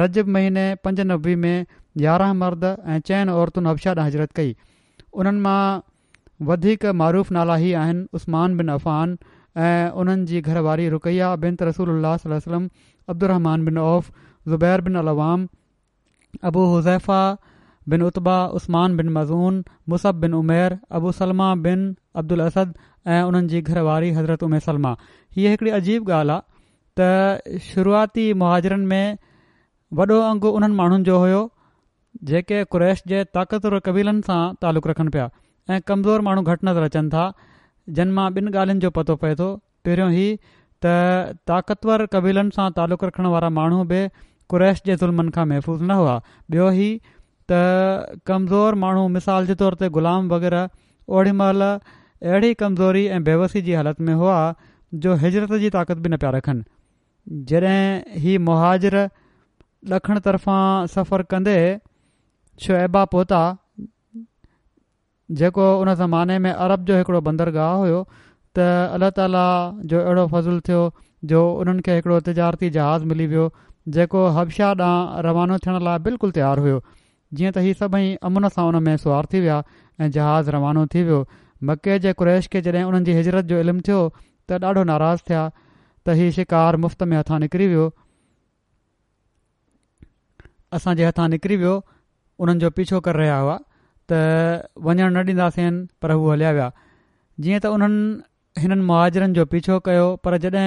[0.02, 1.66] रजब महीने पंज नवे में
[2.04, 4.52] यारहं मर्द ऐं चइनि औरतुनि हबशा ॾांहुं हजरत कई
[5.24, 5.58] उन्हनि मां
[6.52, 9.18] वधीक नाला ई आहिनि उस्मान बिन अफ़ान
[9.56, 12.64] ऐं उन्हनि जी घरवारी रुकैया बिन तरसूल अलाह वसलम
[13.12, 14.10] अब्दुरमान बिन ओफ़
[14.48, 15.28] ज़ुबैर बिनवा
[16.50, 17.20] अबू हज़ैफा
[17.92, 19.62] बिन उता उस्मान बिन मज़ून
[19.94, 21.86] मुस बिन उमेर अबू सलमा बिन
[22.22, 22.74] अब्दुलासद
[23.14, 24.92] ऐं उन्हनि जी घरवारी हज़रत उमे सलमा
[25.38, 29.18] हीअ हिकड़ी अजीब ॻाल्हि आहे त शुरूआती मुहाजिरनि में
[30.00, 31.40] वॾो अंगु उन्हनि माण्हुनि जो हुयो
[32.32, 37.14] जेके कुरैश जे ताक़तुर कबीलनि सां तालुक रखनि पिया ऐं कमज़ोर माण्हू घटि नज़र अचनि
[37.18, 37.24] था
[37.94, 39.46] जिन मां ॿिनि ॻाल्हियुनि जो पतो पए थो
[39.88, 40.38] पहिरियों ई
[40.84, 44.00] त ताक़तवर क़बीलनि सां तालुक़ रखण वारा माण्हू बि
[44.54, 46.14] कुरैश जे ज़ुल्मनि खां महफ़ूज़ न हुआ
[46.56, 46.88] ॿियो ई
[47.50, 53.62] त कमज़ोर माण्हू मिसाल जे तौर ते ग़ुलाम वग़ैरह ओड़ी महिल अहिड़ी कमज़ोरी ऐं बेवसी
[53.68, 54.36] जी हालति में हुआ
[55.04, 58.98] जो हिजरत जी ताक़त बि न पिया रखनि जॾहिं ही मुहाजर
[59.96, 60.64] ॾखण तरफ़ां
[60.96, 61.52] सफ़र कंदे
[62.66, 63.40] शुएबा पहुता
[65.30, 68.02] जेको उन ज़माने में अरब जो हिकिड़ो बंदरगाह हुयो
[68.56, 68.58] त
[68.96, 69.44] अल्ला ताला
[69.92, 70.82] जो अहिड़ो फज़लु थियो
[71.32, 73.46] जो उन्हनि खे हिकिड़ो तजारती जहाज़ मिली वियो
[73.96, 76.80] जेको हबशाह ॾांहुं रवानो थियण लाइ बिल्कुलु तयारु हुओ
[77.34, 79.58] जीअं त हीअ सभई अमुन सां उन में सुवारु थी विया
[80.00, 81.20] ऐं जहाज़ रवानो थी वियो
[81.70, 85.44] मके जे कुरैश खे जॾहिं उन्हनि जी हिजरत जो इल्मु थियो त ॾाढो नाराज़ थिया
[85.50, 87.90] त हीअ शिकार मुफ़्त में हथां निकिरी वियो
[90.80, 91.76] असांजे हथां निकिरी वियो
[92.46, 93.58] उन्हनि जो पीछो करे रहिया हुआ
[94.10, 94.16] त
[94.86, 96.68] वञणु न ॾींदासीं पर हू हलिया विया
[97.44, 98.02] जीअं त उन्हनि
[98.62, 100.66] हिननि मुहाजरनि जो पीछो कयो पर जॾहिं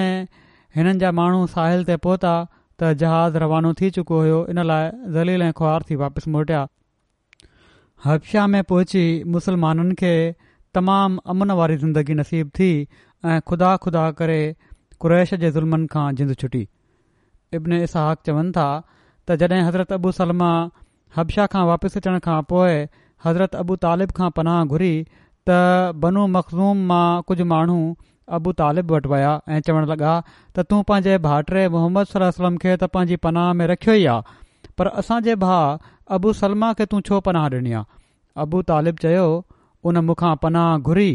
[0.78, 2.32] हिननि जा माण्हू साहिल ते पहुता
[2.80, 4.84] त जहाज़ रवानो थी चुको हुयो इन लाइ
[5.16, 6.62] ज़लील ऐं खुआर थी वापसि मोटिया
[8.04, 9.04] हबशा में पहुची
[9.36, 10.12] मुसलमाननि खे
[10.78, 12.70] तमामु अमन वारी ज़िंदगी नसीब थी
[13.24, 14.40] ऐं ख़ुदा ख़ुदा करे
[15.04, 16.08] कुरैश जे ज़ुल्मनि खां
[16.44, 16.66] छुटी
[17.58, 18.68] इब्न इसहाक़ चवनि था
[19.28, 20.52] त जॾहिं हज़रत अबूसलमा
[21.16, 22.80] हबशाह खां वापसि अचण खां पोइ
[23.26, 25.58] हज़रत अबू तालिब खां पनाह घुरी त
[26.04, 27.78] बनू मखज़ूम मां कुझु माण्हू
[28.38, 32.90] अबू तालिब वटि विया ऐं चवणु लॻा त तूं पंहिंजे भाटरे मोहम्मद सलम खे त
[32.96, 35.64] पंहिंजी पनाह में रखियो ई आहे पर असांजे भाउ
[36.18, 37.98] अबू सलमा खे तूं छो पनाह ॾिनी आहे
[38.44, 39.26] अबू तालिब चयो
[39.90, 41.10] उन मूंखां पनाह घुरी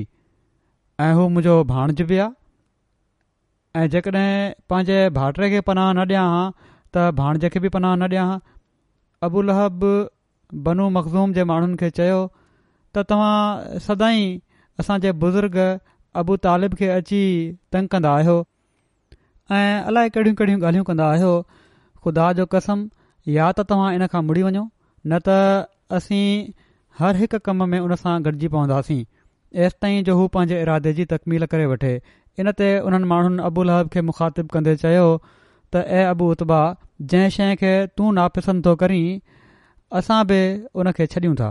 [1.06, 4.34] ऐं हू मुंहिंजो भाणज बि आहे ऐं जेकॾहिं
[4.72, 8.38] पंहिंजे भाटरे खे पनाह न ॾियां हा त भाणज खे बि पनाह न ॾियां हा
[9.30, 9.88] अबू लहब
[10.54, 12.22] बनू मखज़ूम जे माण्हुनि खे चयो
[12.96, 14.28] त तव्हां
[14.80, 15.58] असांजे बुज़ुर्ग
[16.22, 17.20] अबू तालिब खे अची
[17.74, 18.34] तंग कंदा आहियो
[19.52, 21.32] ऐं अलाए कहिड़ियूं कहिड़ियूं ॻाल्हियूं कंदा आहियो
[22.04, 22.86] खुदा जो कसम
[23.38, 25.38] या त तव्हां इन खां मुड़ी वञो न त
[26.00, 26.54] असीं
[27.00, 29.04] हर हिक कम में उनसां गॾिजी पवंदासीं
[29.66, 31.94] ऐसि ताईं जो हू पंहिंजे इरादे जी तकमील करे वठे
[32.44, 36.62] इन ते उन्हनि माण्हुनि अबू लहब खे मुखातिबु कंदे चयो त ऐं अबू उतबा
[37.14, 39.06] जंहिं शइ खे तूं नापसंद थो करीं
[40.00, 40.38] असां बि
[40.82, 41.48] उनखे छॾियूं था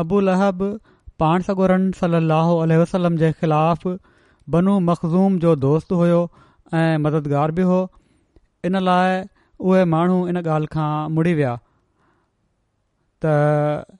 [0.00, 0.62] अबू लहब
[1.20, 3.88] पाण सगोरन सलाहु वसलम जे ख़िलाफ़
[4.56, 6.20] बनू मखज़ूम जो दोस्त हुयो
[6.74, 7.80] ऐं मददगार बि हो
[8.64, 9.22] इन लाइ
[9.60, 11.58] उहे माण्हू इन ॻाल्हि खां मुड़ी विया
[13.24, 13.90] त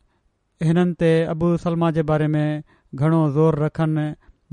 [0.68, 2.46] हिननि ते अबूसलमा जे बारे में
[2.94, 4.09] घणो ज़ोर रखनि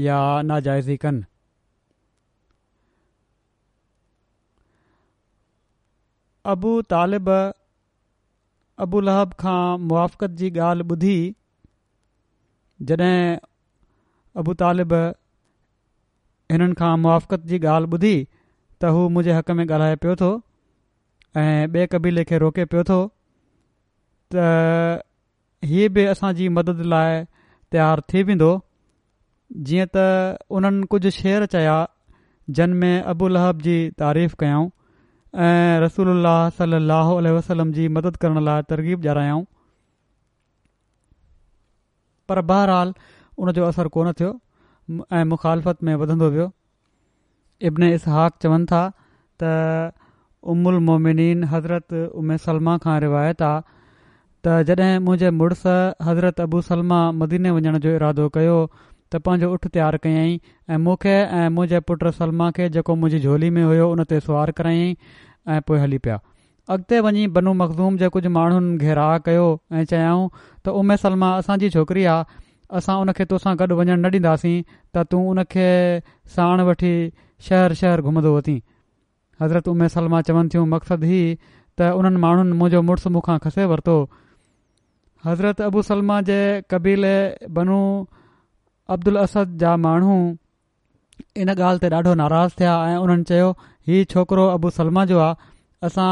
[0.08, 0.18] या
[0.50, 1.24] नाजाइज़ी कनि
[6.54, 7.30] अबू तालिब
[8.84, 11.16] अबू लहब खां मुआकत जी ॻाल्हि ॿुधी
[12.92, 13.18] जॾहिं
[14.42, 14.94] अबू तालिब
[16.54, 20.30] हिननि खां मुआक़त जी ॻाल्हि ॿुधी त हू मुंहिंजे हक़ में ॻाल्हाए पियो थो
[21.44, 23.00] ऐं क़बीले खे रोके पियो थो
[24.36, 25.04] त
[25.74, 27.20] हीअ बि असांजी मदद लाइ
[27.78, 28.50] तयारु थी वेंदो
[29.72, 30.08] जीअं त
[30.60, 31.78] उन्हनि कुझु शहर चया
[33.16, 34.66] अबू लहब जी तारीफ़ कयूं
[35.46, 36.08] ऐं रसूल
[36.58, 39.44] सलाहु अलसलम जी मदद करण लाइ तरक़ीब ॼारायाऊं
[42.32, 42.94] पर बहरहाल
[43.42, 44.32] हुन जो असरु कोन थियो
[45.18, 46.48] ऐं मुखालफ़त में वधन्दो वियो
[47.72, 48.82] इब्न इसहक़वनि था
[49.44, 49.54] त
[50.56, 53.62] उमल मुमिन हज़रत उमे सलमा खां रिवायत आहे
[54.48, 55.78] त जॾहिं मुंहिंजे मुड़ुसु
[56.10, 60.36] हज़रत अबू सलमा मदीने वञण जो इरादो कयो त पंहिंजो उठ तयारु कयईं
[60.74, 64.52] ऐं मूंखे ऐं मुंहिंजे पुटु सलमा खे जेको मुंहिंजी झोली में हुयो उन ते सुवार
[64.58, 64.96] कराईं
[65.54, 66.20] ऐं पोइ हली पिया
[66.74, 70.28] अॻिते वञी बनू मखदूम जे कुझु माण्हुनि घेरा कयो ऐं चयाऊं
[70.66, 72.42] त उमिर सलमा असांजी छोकिरी आहे
[72.78, 74.64] असां उनखे तोसां गॾु वञणु न ॾींदासीं
[74.96, 75.70] त तूं उनखे
[76.36, 76.94] साण वठी
[77.48, 78.58] शहर शहर घुमंदो अथई
[79.42, 81.22] हज़रत उमे सलमा चवनि थियूं मक़सदु ई
[81.80, 83.96] त उन्हनि माण्हुनि मुंहिंजो मुड़ुस मूंखां खसे वरितो
[85.28, 86.40] हज़रत अबू सलमा जे
[86.74, 87.16] कबीले
[87.60, 87.80] बनू
[88.96, 90.18] अब्दुल असद जा माण्हू
[91.44, 93.48] इन ॻाल्हि ते ॾाढो नाराज़ थिया ऐं उन्हनि चयो
[93.90, 95.50] हीउ छोकिरो अबू सलमा जो आहे
[95.90, 96.08] असां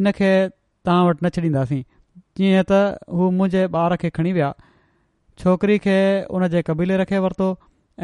[0.00, 0.30] इनखे
[0.88, 1.82] तव्हां वटि न छॾींदासीं
[2.38, 2.78] जीअं त
[3.18, 4.50] हू मुंहिंजे ॿार खे खणी विया
[5.42, 5.96] छोकिरी खे
[6.30, 7.50] हुनजे कबीले रखे वरितो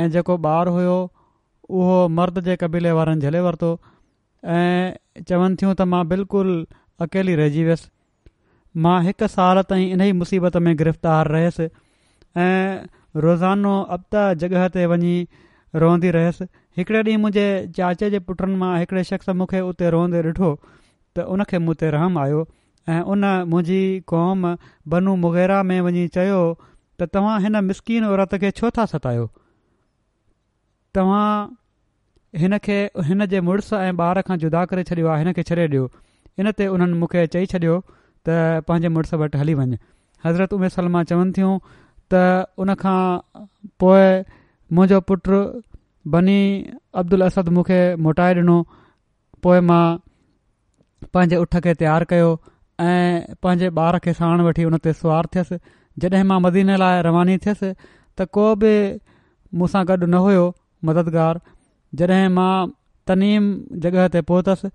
[0.02, 0.94] ऐं जेको ॿारु हुयो
[1.78, 3.70] उहो मर्द जे क़बीले वारनि झले वरितो
[4.56, 6.54] ऐं चवनि थियूं त मां बिल्कुलु
[7.06, 7.88] अकेली रहिजी वियसि
[8.86, 11.66] मां हिकु साल ताईं इन ई मुसीबत में गिरफ़्तार रहियुसि
[12.44, 15.14] ऐं रोज़ानो अपता जॻह ते वञी
[15.82, 20.48] रहंदी रहियसि हिकिड़े ॾींहुं मुंहिंजे चाचे जे पुटनि मां हिकिड़े शख़्स मूंखे उते रोंदे ॾिठो
[21.16, 22.40] त उनखे मूं ते रहम आयो
[22.94, 24.44] ऐं उन मुंहिंजी क़ौम
[24.94, 26.40] बनू मुगैरा में वञी चयो
[27.00, 29.24] त तव्हां हिन मिसकिन औरत खे छो था सतायो
[30.94, 31.28] तव्हां
[32.44, 35.56] हिन खे हिन जे मुड़ुसु ऐं ॿार खां जुदा करे छॾियो आहे हिन खे छॾे
[35.72, 35.84] ॾियो
[36.38, 39.80] इन ते उन्हनि मूंखे चई छॾियो त पंहिंजे वटि हली वञु
[40.26, 41.54] हज़रत उमे सलमा चवनि थियूं
[42.14, 42.98] त उनखां
[43.84, 44.12] पोइ
[44.76, 45.40] मुंहिंजो पुटु
[46.14, 46.38] बनी
[47.00, 48.56] अब्दुल असद मूंखे मोटाए ॾिनो
[49.46, 49.82] पोइ मां
[51.16, 52.28] पंहिंजे उठ खे तयारु कयो
[52.80, 55.56] ऐं पंहिंजे ॿार खे साण वठी उन ते सुवारु थियुसि
[56.04, 57.70] जॾहिं मां मदीन लाइ रवानी थियसि
[58.18, 58.72] त को बि
[59.58, 60.44] मूं सां गॾु न हुयो
[60.90, 61.40] मददगार
[62.02, 62.52] जॾहिं मां
[63.10, 63.44] तनीम
[63.82, 64.68] जॻह ते पहुतसि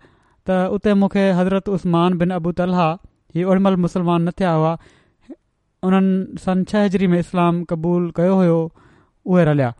[0.48, 2.90] त उते मूंखे हज़रत उस्मान बिन अबू तलहा
[3.36, 4.74] हीअ ओड़िमल मुसलमान न थिया हुआ
[5.90, 8.60] उन्हनि सन छह हज़री में इस्लाम क़बूल कयो हुयो
[9.28, 9.74] उहे रलिया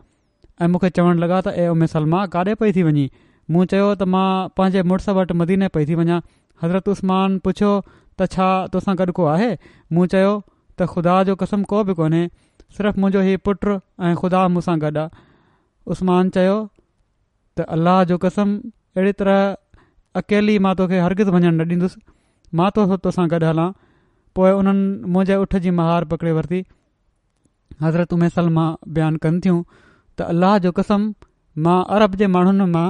[0.60, 3.06] ऐं मूंखे चवणु लॻा त ए उमे सलमा काॾे पई थी वञे
[3.52, 6.16] मूं चयो त मां पंहिंजे मुड़ुसु वटि मदीने पई थी वञा
[6.62, 7.72] हज़रत उस्मान पुछियो
[8.20, 9.50] त छा तोसां गॾु को आहे
[9.96, 10.32] मूं चयो
[10.78, 12.22] त ख़ुदा जो कसम को बि कोन्हे
[12.76, 13.76] सिर्फ़ु मुंहिंजो हीउ पुटु
[14.08, 15.22] ऐं ख़ुदा मूं सां गॾु आहे
[15.96, 16.56] उस्मान चयो
[17.58, 18.54] त अलाह जो कसम
[18.96, 19.40] अहिड़ी तरह
[20.20, 22.02] अकेली मां तोखे हरगिज़ वञणु न ॾींदुसि
[22.60, 23.70] मां तो तोसां गॾु हलां
[24.38, 26.60] पोइ उन्हनि मुंहिंजे उठ जी महार पकड़े वरिती
[27.86, 28.64] हज़रत उमे सलमा
[28.98, 29.60] बयानु कनि थियूं
[30.18, 31.04] त अल्लाह जो कसम
[31.66, 32.86] मां अरब जे माण्हुनि मां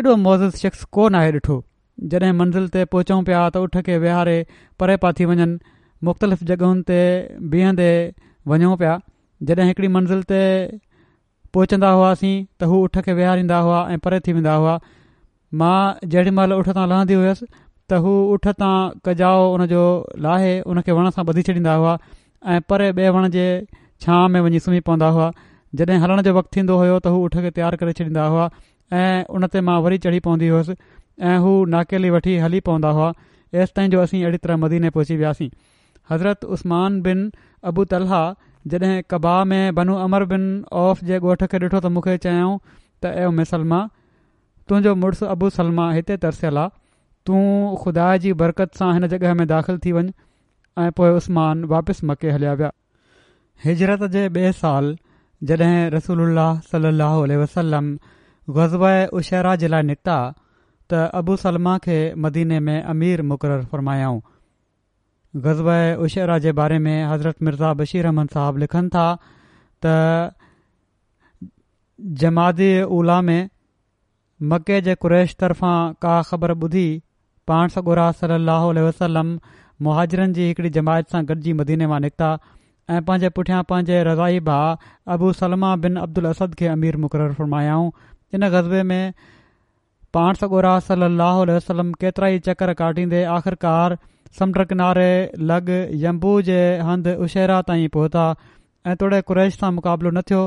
[0.00, 1.56] एॾो मौज़ शख़्स कोन आहे ॾिठो
[2.12, 4.36] जॾहिं मंज़िल ते पहुचूं पिया त उठ खे विहारे
[4.82, 5.46] परे पिया थी वञनि
[6.08, 6.98] मुख़्तलिफ़ जॻहियुनि ते
[7.54, 7.88] बीहंदे
[8.52, 8.94] वञूं पिया
[9.50, 10.40] जॾहिं हिकिड़ी मंज़िल ते
[11.56, 14.76] पहुचंदा हुआसीं त हू उठ खे विहारींदा हुआ ऐं परे थी वेंदा हुआ
[15.62, 15.80] मां
[16.14, 18.74] जेॾी महिल उठ तां लहंदी हुयसि त हू उठ तां
[19.08, 19.82] कजाओ उन जो
[20.28, 21.96] लाहे उनखे वण सां ॿधी छॾींदा हुआ
[22.54, 23.46] ऐं परे ॿिए वण जे
[24.06, 25.30] छांव में वञी सुम्ही पवंदा हुआ
[25.78, 28.44] जॾहिं हलण जो वक़्तु थींदो हुयो त हू उठ खे तयारु करे छॾींदा हुआ
[29.00, 30.76] ऐं उन ते मां वरी चढ़ी पवंदी हुअसि
[31.30, 33.08] ऐं हू नाकेली वठी हली पवंदा हुआ
[33.56, 35.48] हेसि ताईं जो असीं अहिड़ी तरह मदीने पहुची वियासीं
[36.12, 37.22] हज़रत उस्मान बिन
[37.72, 38.22] अबू तलहा
[38.74, 40.44] जॾहिं कबा में बनु अमर बिन
[40.84, 43.80] औफ़ जे ॻोठ खे ॾिठो त मूंखे चयाऊं त ए मिसलमा
[44.68, 46.74] तुंहिंजो मुड़ुसु अबू सलमा हिते तरसियलु आहे
[47.28, 47.42] तूं
[47.84, 50.16] ख़ुदा जी बरकत सां हिन जॻह में दाख़िल थी वञु
[50.86, 52.70] ऐं पोइ उसमान वापसि मके हलिया विया
[53.66, 54.96] हिजरत जे ॿिए साल
[55.44, 56.36] जॾहिं रसूल
[56.70, 57.88] सलाहु वसलम
[58.56, 58.82] ग़ज़ब
[59.18, 60.16] उशहरा जे लाइ निकिता
[60.90, 64.20] त अबू सलमा खे मदीने में अमीर मुक़ररु फ़रमायाऊं
[65.46, 65.68] ग़ज़ब
[66.04, 69.06] उशहरा जे बारे में हज़रत मिर्ज़ा बशीर अहमन साहब लिखनि था
[69.84, 69.96] त
[72.22, 72.60] जमात
[72.98, 73.48] उला में
[74.52, 76.88] मके जे कुरैश तरफ़ां का ख़बर ॿुधी
[77.48, 79.38] पाण सॻुरा सलाहु वसलम
[79.82, 82.30] मुहाजरनि जी हिकिड़ी जमायत सां गॾिजी मदीने मां निकिता
[82.94, 84.74] ऐं पंहिंजे पुठियां पंहिंजे रज़ाई भाउ
[85.14, 87.90] अबू सलमा बिन अब्दुल असद खे अमीर मुक़ररु फ़र्मायाऊं
[88.38, 89.12] इन गज़बे में
[90.18, 93.96] पाण सगोरा सली अलाह वसलम केतिरा ई चक्र काटींदे आख़िरकार
[94.38, 95.08] समुंड किनारे
[95.52, 95.72] लॻ
[96.04, 98.24] यम्बू जे हंधि उशेरा ताईं पहुता
[98.92, 100.46] ऐं तोड़े कुरैश सां मुक़ाबिलो न थियो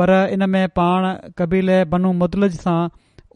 [0.00, 1.08] पर इन में पाण
[1.40, 2.78] कबीले बनू मुदलज सां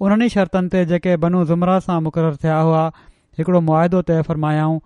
[0.07, 2.85] उन्हनि ई शर्तनि ते जेके बनू ज़ुमरा सां मुक़ररु थिया हुआ
[3.41, 4.81] हिकिड़ो मुआदो तइ फ़र्मायाऊं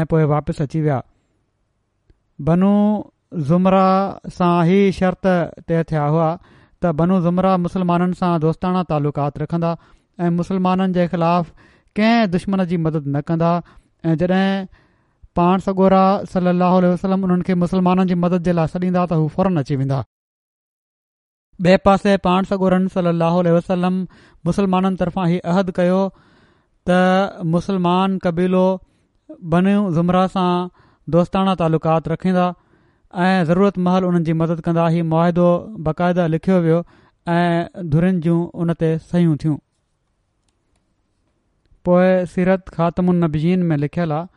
[0.00, 1.04] ऐं पोइ वापसि अची विया
[2.46, 2.72] बनू
[3.50, 3.86] ज़ुमरा
[4.36, 5.26] सां ई शर्त
[5.70, 6.26] तय थिया हुआ
[6.82, 9.72] त बनू ज़ुमरा मुसलमाननि सां दोस्ताना तालुकात रखंदा
[10.24, 11.50] ऐं मुसलमाननि जे ख़िलाफ़
[11.98, 13.50] कंहिं दुश्मन जी मदद न कंदा
[14.06, 14.66] ऐं जॾहिं
[15.36, 19.56] पाण सॻोरा सलाह वसलम उन्हनि खे मुसलमाननि जी मदद जे लाइ छॾींदा त हू फौरन
[19.64, 20.02] अची वेंदा
[21.66, 23.94] ॿिए पासे पाण सगोरन सलाह उल वसलम
[24.46, 26.00] मुसलमाननि तर्फ़ां ई अहद कयो
[26.86, 26.98] त
[27.54, 28.66] मुसलमान कबीलो
[29.54, 30.50] बन ज़ुमरा सां
[31.14, 32.42] दोस्ताना तालुक़ात रखंदा
[33.26, 35.44] ऐं ज़रूरत महल उन्हनि जी मदद कंदा इहे मुआदो
[35.86, 36.80] बाक़ायदा लिखियो वियो
[37.36, 39.56] ऐं धुरिन जूं उन ते सयूं थियूं
[41.88, 44.28] पोए सीरत ख़ात्मनीज़ीन में लिखियलु आहे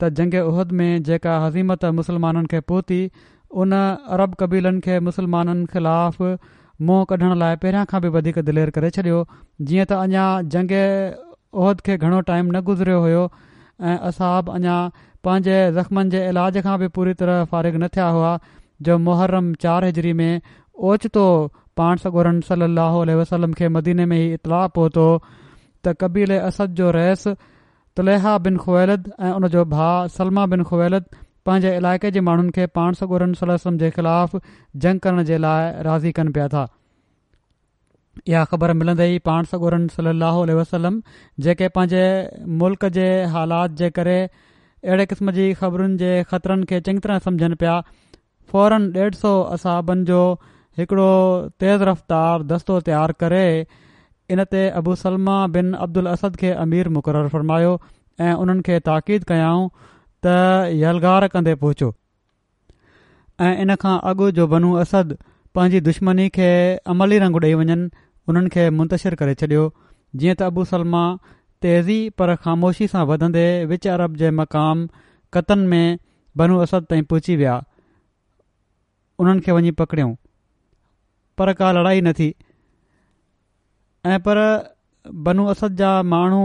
[0.00, 3.00] त जंग उहिद में जेका हज़ीमत मुसलमाननि खे पहुती
[3.64, 3.78] उन
[4.16, 9.24] अरब कबीलनि खे मुसलमाननि ख़िलाफ़ मुंहुं कढण लाइ पहिरियां खां बि वधीक दिलेर करे छडि॒यो
[9.68, 10.24] जीअं त अञा
[10.56, 10.74] जंग
[11.64, 14.76] उहिद खे घणो टाइम न गुज़रियो हो ऐं असांब अञा
[15.26, 18.32] पंहिंजे ज़ख़्मनि जे इलाज खां बि पूरी तरह फारिग न थिया हुआ
[18.88, 20.40] जो मुहर्रम चार हिजरी में
[20.90, 21.24] ओचितो
[21.80, 27.26] पाण सगोरनि सलाह वसलम खे मदीने में ई इतलाउ पहुतो त कबील असद जो रहस
[27.98, 31.10] तुलेहा बिन ख़ुवैलद ऐं उन भाउ सलमा बिन ख़ुवैलद
[31.48, 34.38] पंहिंजे इलाइक़े जे माण्हुनि खे पाण सगोरन सलाह जे ख़िलाफ़
[34.86, 36.66] जंग करण जे लाइ राज़ी कनि पिया था
[38.32, 41.00] इहा ख़बर मिलन्द ई पाण सगोरन सलाहु वसलम
[41.48, 42.08] जेके पंहिंजे
[42.64, 44.16] मुल्क़ जे हालात जे करे
[44.84, 47.74] अहिड़े क़िस्म जी ख़बरुनि जे ख़तरनि खे चङी तरह सम्झनि पिया
[48.52, 50.18] फौरन ॾेढ सौ असाबनि जो
[50.78, 51.06] हिकड़ो
[51.62, 53.44] तेज़ रफ़्तार दस्तो तयारु करे
[54.36, 57.70] इन ते अबु सलमा बिन अब्दुल असद खे अमीर मुक़ररु फ़रमायो
[58.26, 59.62] ऐं उन्हनि खे ताक़ीद कयाऊं
[60.26, 60.34] त
[60.82, 61.88] यलगार कंदे पहुचो
[63.46, 65.16] ऐं इन खां अॻु जो वनु असद
[65.54, 66.50] पंहिंजी दुश्मनी खे
[66.96, 67.80] अमली रंग ॾेई वञनि
[68.32, 69.64] उन्हनि खे मुंतशिर करे छॾियो
[70.20, 71.04] जीअं त अबु सलमा
[71.64, 74.78] तेज़ी पर ख़ामोशी सां वधंदे विच अरब जे मक़ाम
[75.36, 75.98] कतन में
[76.40, 77.54] बनू असद ताईं पहुची विया
[79.24, 80.08] उन्हनि खे वञी पकड़ियो
[81.40, 82.26] पर का लड़ाई न थी
[84.12, 84.38] ऐं पर
[85.28, 86.42] बनू असद जा माण्हू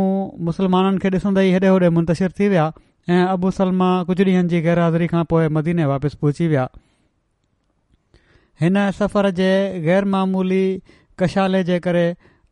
[0.51, 2.69] मुस्लमाननि खे ॾिसंदे ई हेॾे होॾे मुंतशिर थी विया
[3.09, 6.65] ऐं अबू सलमा कुझु ॾींहनि जी गैरहाज़िरी खां पोइ मदीने वापसि पहुची विया
[8.63, 9.51] हिन सफ़र जे
[9.91, 10.65] ग़ैरमामूली
[11.23, 12.07] कशाले जे करे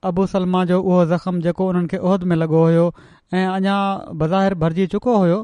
[0.10, 2.82] अबू सलमा जो उहो ज़ख़्म जेको उन्हनि खे उहिद में लॻो हुयो
[3.34, 3.78] ऐं अञा
[4.20, 5.38] बज़ाहिर भरिजी चुको हुयो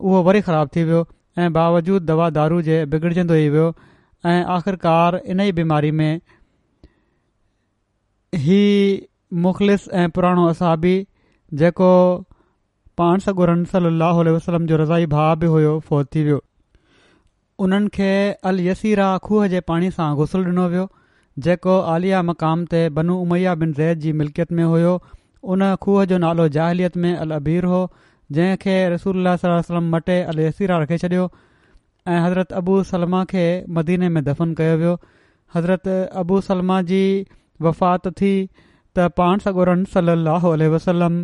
[0.00, 1.00] उहो वरी ख़राब थी वियो
[1.38, 3.72] ऐं बावजूद दवा दारू जे बिगड़जंदो ई वियो
[4.34, 6.20] ऐं आख़िरकार इन ई बीमारी में
[8.44, 8.60] ही
[9.48, 10.94] मुख़लिस ऐं पुराणो असाबी
[11.64, 11.90] जेको
[13.00, 16.40] पाण सॻु रंसली वसलम जो रज़ाई भाउ बि हुयो फौत थी वियो
[17.66, 18.10] उन्हनि खे
[18.52, 20.88] अल यसीरा खूह जे पाणी सां गुसल ॾिनो वियो
[21.44, 24.90] जेको आलिया मक़ाम ते बनू उमैया बिन ज़ैद जी मिल्कियत में हुयो
[25.54, 27.78] उन खूह जो नालो जाहिलियत में अल अबीर हो
[28.38, 31.28] जंहिंखे रसूल सलम मटे अल यसीरा रखे छॾियो
[32.06, 33.46] ऐं हज़रत अबू सलमा खे
[33.78, 34.98] मदीने में दफ़न कयो वियो
[35.54, 35.88] हज़रत
[36.24, 37.00] अबू सलमा जी
[37.66, 41.20] वफ़ात थी त पाण सगोरन सली वसलम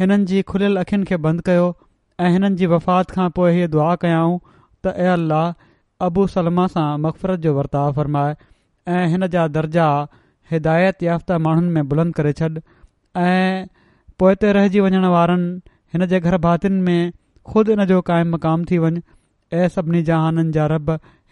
[0.00, 1.66] हिननि जी खुलियल अखियुनि खे बंदि कयो
[2.26, 4.38] ऐं हिननि जी वफ़ात खां पोइ इहा दुआ कयाऊं
[4.84, 8.36] त अह अबूसला सां मक़फ़रत जो वर्ताव फ़रमाए
[8.88, 9.86] ऐं हिन जा दर्जा
[10.50, 12.48] हिदायत याफ़्ता माण्हुनि में बुलंद करे छॾ
[13.26, 13.66] ऐं
[14.22, 15.48] पोइ ते रहिजी वञण वारनि
[15.94, 17.12] हिन जे घर भातियुनि में
[17.52, 19.00] ख़ुदि हिन जो काइमु मक़ाम थी वञु
[19.60, 20.78] ऐं सभिनी जहाननि जा रॿ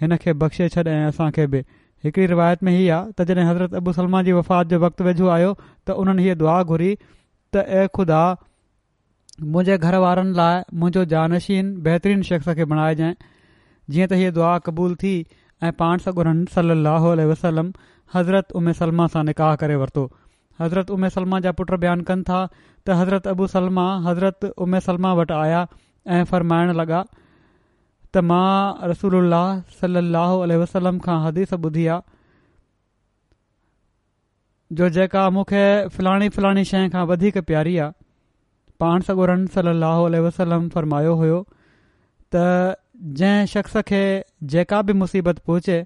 [0.02, 1.64] हिन खे बख़्शे छॾ ऐं असांखे बि
[2.04, 5.52] हिकिड़ी रिवायत में हीअ आहे त हज़रत अबू सलमान जी वफ़ात जो वक़्तु वेझो आयो
[5.88, 8.20] त उन्हनि हीअ दुआ घुरी त ऐं ख़ुदा
[9.54, 14.56] मुंहिंजे घर वारनि लाइ मुंहिंजो जानशीन बहितरीनु शख़्स खे बणाए जीअं त हीअ दुआ
[15.04, 15.14] थी
[15.66, 17.70] ऐं पाण सां ॻोरनि सलाहु वसलम
[18.14, 20.04] हज़रत उमे सलमा सां निकाह करे वरितो
[20.62, 25.12] हज़रत उम सलमा जा पुटु बयानु कनि था त हज़रत अबू सलमा हज़रत उम सलमा
[25.22, 25.62] वटि आया
[26.18, 28.46] ऐं फ़रमाइण लॻा त मां
[28.92, 29.34] रसूल
[29.80, 32.00] सलाहु वसलम खां हदीस ॿुधी आहे
[34.78, 35.64] जो जेका मूंखे
[35.98, 37.92] फलाणी फलाणी शइ खां वधीक प्यारी आहे
[38.82, 41.44] पाण सां ॻोरनि वसलम फ़रमायो हुयो
[42.34, 42.46] त
[43.18, 44.00] जंहिं शख़्स खे
[44.52, 45.76] जेका बि मुसीबत पहुचे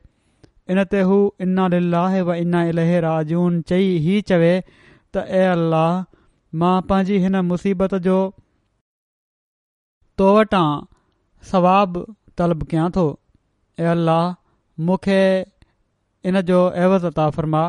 [0.71, 2.63] इन ते हू इना लिल्ला व इना
[3.05, 4.53] राजून चई ई चवे
[5.15, 6.05] त ए अल्लाह
[6.63, 8.37] मां पंहिंजी हिन मुसीबत जो तो
[10.19, 10.67] तोवटां
[11.51, 11.99] सवाब
[12.39, 13.05] तलब कयां थो
[13.81, 14.23] ए अल्लाह
[14.91, 15.23] मूंखे
[16.31, 16.63] इन जो
[16.97, 17.63] अता फ़रमा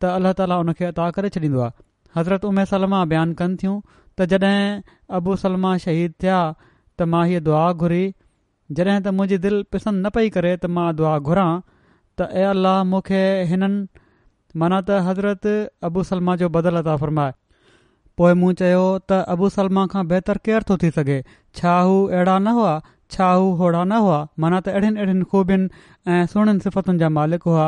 [0.00, 1.84] त अल्ला ताला उन खे अता करे छॾींदो आहे
[2.20, 3.74] हज़रत उमे सलमा बयानु कनि थियूं
[4.18, 4.80] त जॾहिं
[5.20, 8.04] अबू सलमा शहीद थिया त मां हीअ दुआ घुरी
[8.74, 11.50] जॾहिं त मुंहिंजी दिलि पसंदि न पई करे त मां दुआ घुरां
[12.20, 14.06] त अह मूंखे हिननि
[14.62, 15.46] माना त हज़रत
[15.90, 17.32] अबु सलमा जो बदल अता फ़र्माए
[18.20, 21.18] पोइ मूं चयो त अबु सलमा खां बहितर केरु थो थी सघे
[21.58, 22.72] छा हू अहिड़ा न हुआ
[23.14, 25.66] छा हू अहिड़ा न हुआ माना त अहिड़ियुनि अहिड़ियुनि ख़ूबियुनि
[26.16, 27.66] ऐं सुहिणनि सिफ़तुनि जा मालिक हुआ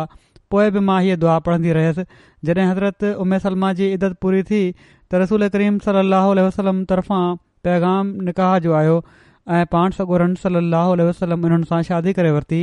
[0.55, 2.05] पोइ बि मां हीअ दुआ पढ़ंदी रहियसि
[2.51, 7.25] जॾहिं हज़रत उमे सलमा जी इदत पूरी थी त रसूल करीम सलाहु वसलम तरफ़ां
[7.69, 8.97] पैगाम निकाह जो आयो
[9.49, 9.91] ऐं पाण
[10.43, 12.59] صلی اللہ علیہ وسلم वसलम उन्हनि सां शादी करे वरिती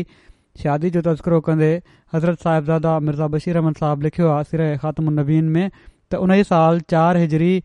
[0.63, 1.69] शादी जो तस्करो कंदे
[2.13, 5.71] हज़रत साहिबज़ादा मिर्ज़ा बशीर अमन صاحب लिखियो आहे सिर ख़ातबीन में
[6.11, 7.63] त उन ई साल चारि हिजरी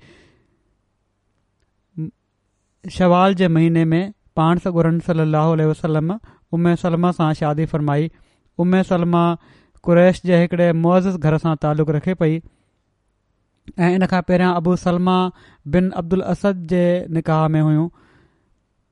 [2.97, 6.13] शवाल जे महीने में पाण صلی اللہ सलाह वसलम
[6.59, 8.11] उम सलमा सां शादी फ़रमाई
[8.65, 9.25] उम सलमा
[9.89, 12.41] कुरैश जे हिकिड़े मुज़िज़ घर सां तालुक़ु रखे पई
[13.79, 15.17] ऐं इन खां पहिरियां अबु सलमा
[15.77, 16.83] बिन अब्दुल असद जे
[17.19, 17.89] निकाह में हुयूं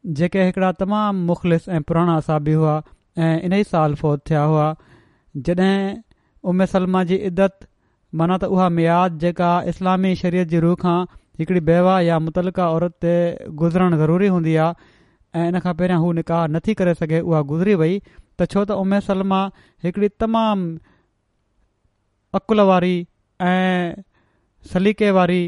[0.07, 2.77] जेके हिकड़ा तमामु मुख़लिस ऐं पुराणा असाबी हुआ
[3.19, 4.67] ऐं इन ई साल फ़ौत थिया हुआ
[5.45, 5.97] जॾहिं
[6.51, 7.67] उमे सलमा जी इदत
[8.19, 10.99] माना त उहा मियाद जेका इस्लामी शरीयत जी रूह खां
[11.41, 13.17] हिकड़ी बेवा या मुतलका औरत ते
[13.65, 17.75] गुज़रणु ज़रूरी हूंदी आहे ऐं इन खां पहिरियां हू निकाह नथी करे सघे उहा गुज़री
[17.83, 19.43] वई त छो त उमे सलमा
[19.89, 20.79] हिकड़ी तमामु
[22.41, 22.97] अक़ुल वारी
[23.51, 25.41] ऐं वारी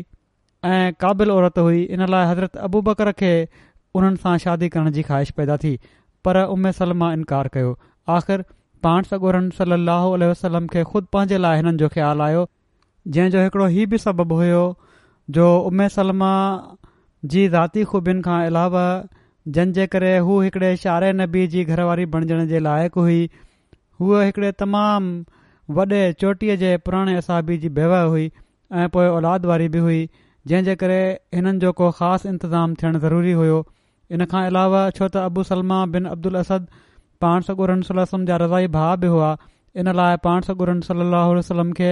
[0.69, 3.33] ऐं क़ाबिल औरत हुई इन लाइ हज़रत अबू बकर खे
[3.99, 5.73] उन्हनि सां शादी करण जी ख़्वाहिश पैदा थी
[6.27, 7.71] पर उमिरि सलमा इनकार कयो
[8.17, 8.45] आख़िर
[8.87, 12.45] पाण सगुरन सली अलसलम खे खुदि पंहिंजे लाइ हिननि जो ख़्यालु आहियो
[13.17, 14.61] जंहिंजो हिकिड़ो हीउ बि सबबु हुयो
[15.39, 16.31] जो उम सलमा
[17.33, 18.85] जी ज़ाती ख़ूबियुनि खां अलावा
[19.57, 23.21] जंहिंजे करे हू हिकिड़े शार नबी जी घरवारी बणजण जे लाइक़ु हुई
[24.01, 29.69] हूअ हिकिड़े तमामु वॾे चोटीअ जे पुराणे असाबी जी बेव हुई ऐं पोइ औलाद वारी
[29.75, 30.01] बि हुई
[30.53, 31.01] जंहिंजे करे
[31.39, 33.61] हिननि जो को ख़ासि इंतज़ामु थियणु ज़रूरी हुयो
[34.17, 36.53] इनखां अलावा छो त अब्बू सलमा बिन अब्दुल अस
[37.25, 39.31] पाण सलम जा रज़ाई भाउ बि हुआ
[39.83, 41.91] इन लाइ पाण सगुरम सलम खे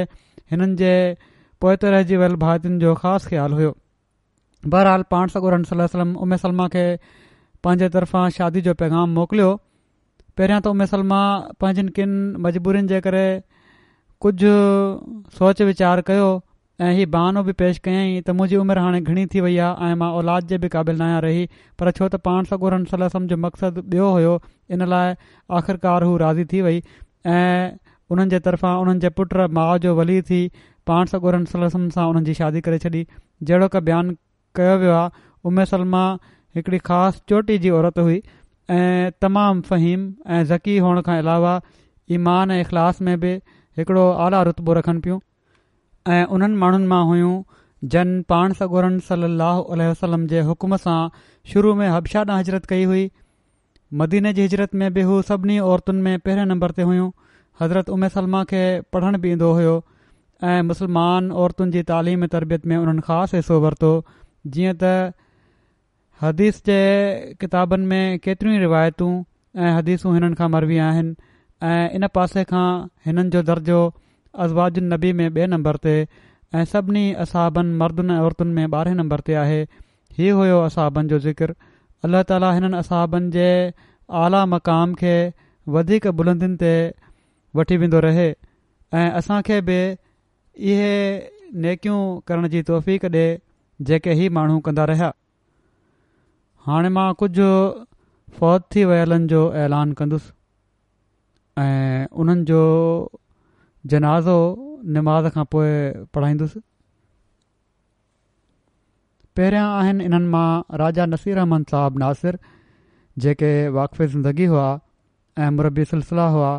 [0.54, 0.92] हिननि जे
[1.64, 3.70] पोइ ते रहिजी वियल भातियुनि जो ख़ासि ख़्यालु हुयो
[4.74, 6.84] बहरहाल पाण सकुरम सलम उमे सलमा खे
[7.66, 9.52] पंहिंजे तरफ़ां शादी जो पैगाम मोकिलियो
[10.38, 11.20] पहिरियों त उमे सलमा
[11.64, 13.24] पंहिंजनि किनि मजबूरीनि जे करे
[14.26, 14.54] कुझु
[15.40, 16.28] सोच विचारु कयो
[16.86, 19.94] ऐं हीअ बहानो बि पेश कयईं त मुंहिंजी उमिरि हाणे घणी थी वई आहे ऐं
[20.02, 21.40] मां औलाद जे बि क़ाबिल न आहियां रही
[21.82, 24.34] पर छो त पाण सगोरन सलसम जो मक़सदु ॿियो हुयो
[24.76, 25.14] इन लाइ
[25.58, 26.78] आख़िरकार हू राज़ी थी वई
[27.32, 27.74] ऐं
[28.16, 30.40] उन्हनि जे तर्फ़ां उन्हनि जे पुटु माउ जो वली थी
[30.92, 33.02] पाण सगोरन सलसम सां उन्हनि शादी करे छॾी
[33.50, 34.16] जहिड़ो का बयानु
[34.60, 36.04] कयो वियो आहे उमे सलमा
[36.60, 38.18] हिकिड़ी ख़ासि चोटी जी औरत हुई
[38.76, 40.08] ऐं तमामु फ़हीम
[40.38, 41.56] ऐं ज़की हुअण खां अलावा
[42.20, 43.36] ईमान ऐं इख़लास में बि
[43.82, 45.20] हिकिड़ो आला रुतबो रखनि पियूं
[46.06, 47.32] ऐं उन्हनि माण्हुनि मां हुयूं
[47.92, 50.98] जन पाण सॻोरन सली अलसलम जे हुकुम सां
[51.52, 53.10] शुरू में हबशा नहां हजरत कई हुई
[54.02, 57.10] मदीने जी हिजरत में बि हू सभिनी औरतुनि में पहिरें नंबर ते हुयूं
[57.60, 58.58] हज़रत उमे सलमा खे
[58.96, 59.76] पढ़ण बि ईंदो हुयो
[60.48, 63.92] ऐं मुस्लमान औरतुनि जी तालीम तरबियत में उन्हनि ख़ासि हिसो वरितो
[64.56, 65.14] जीअं त
[66.26, 66.76] हदीस जे
[67.44, 69.10] किताबनि में केतिरियूं रिवायतूं
[69.64, 71.14] ऐं हदीसूं हिननि खां मरवीया आहिनि
[71.70, 72.66] ऐं इन पासे खां
[73.08, 73.80] हिननि जो दर्जो
[74.38, 75.94] नबी में ॿिए नंबर ते
[76.54, 79.62] ऐं सभिनी असाबनि मर्दनि ऐं औरतुनि में ॿारहें नंबर ते आहे
[80.18, 81.54] हीअ हुयो असाबनि जो ज़िक्र
[82.06, 83.48] अला ताली हिननि असाबनि जे
[84.22, 85.14] आला मक़ाम खे
[85.74, 86.72] वधीक बुलंदुनि ते
[87.60, 88.26] वठी वेंदो रहे
[88.98, 89.76] ऐं असांखे बि
[90.72, 90.94] इहे
[91.66, 93.06] नेकियूं करण जी तोहफ़ीक़
[93.90, 95.12] जेके ही माण्हू कंदा रहिया
[96.68, 97.50] हाणे मां कुझु
[98.38, 100.32] फ़ौत थी वियलनि जो ऐलान कंदुसि
[101.60, 102.62] ऐं उन्हनि जो
[103.86, 105.68] जनाज़ो निमाज़ खां पोइ
[106.14, 106.60] पढ़ाईंदुसि
[109.36, 110.46] पहिरियां आहिनि इन्हनि मां
[110.82, 112.38] राजा नसीर अहमद साहब नासिर
[113.24, 114.66] जेके वाक़फ़ी ज़िंदगी हुआ
[115.38, 116.50] ऐं मुरबी सिलसिला हुआ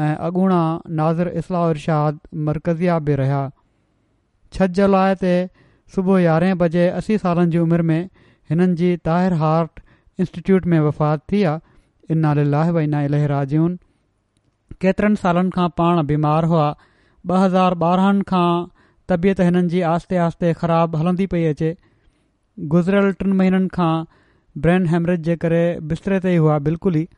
[0.00, 0.60] ऐं अॻूणा
[1.00, 3.40] नाज़िर इस्लाह उर्शाद मरकज़िया बि रहिया
[4.52, 5.32] छह जुलाई ते
[5.94, 8.00] सुबुह यारहें बजे असी सालनि जी उमिरि में
[8.50, 9.80] हिननि जी ताहिर हार्ट
[10.26, 13.78] इंस्टीट्यूट में वफ़ात थी आहे इन लाइ वना इलेहराजियूंन
[14.84, 16.66] केतिरनि सालनि खां पाण बीमार हुआ
[17.28, 18.50] ॿ हज़ार ॿारहनि खां
[19.12, 21.70] तबियत हिननि जी आहिस्ते आहिस्ते ख़राबु हलंदी पई अचे
[22.74, 23.88] गुज़िरियल टिन महीननि खां
[24.66, 25.62] ब्रेन हेमरेज जे करे
[25.92, 27.08] बिस्तरे ते ई हुआ बिल्कुल ई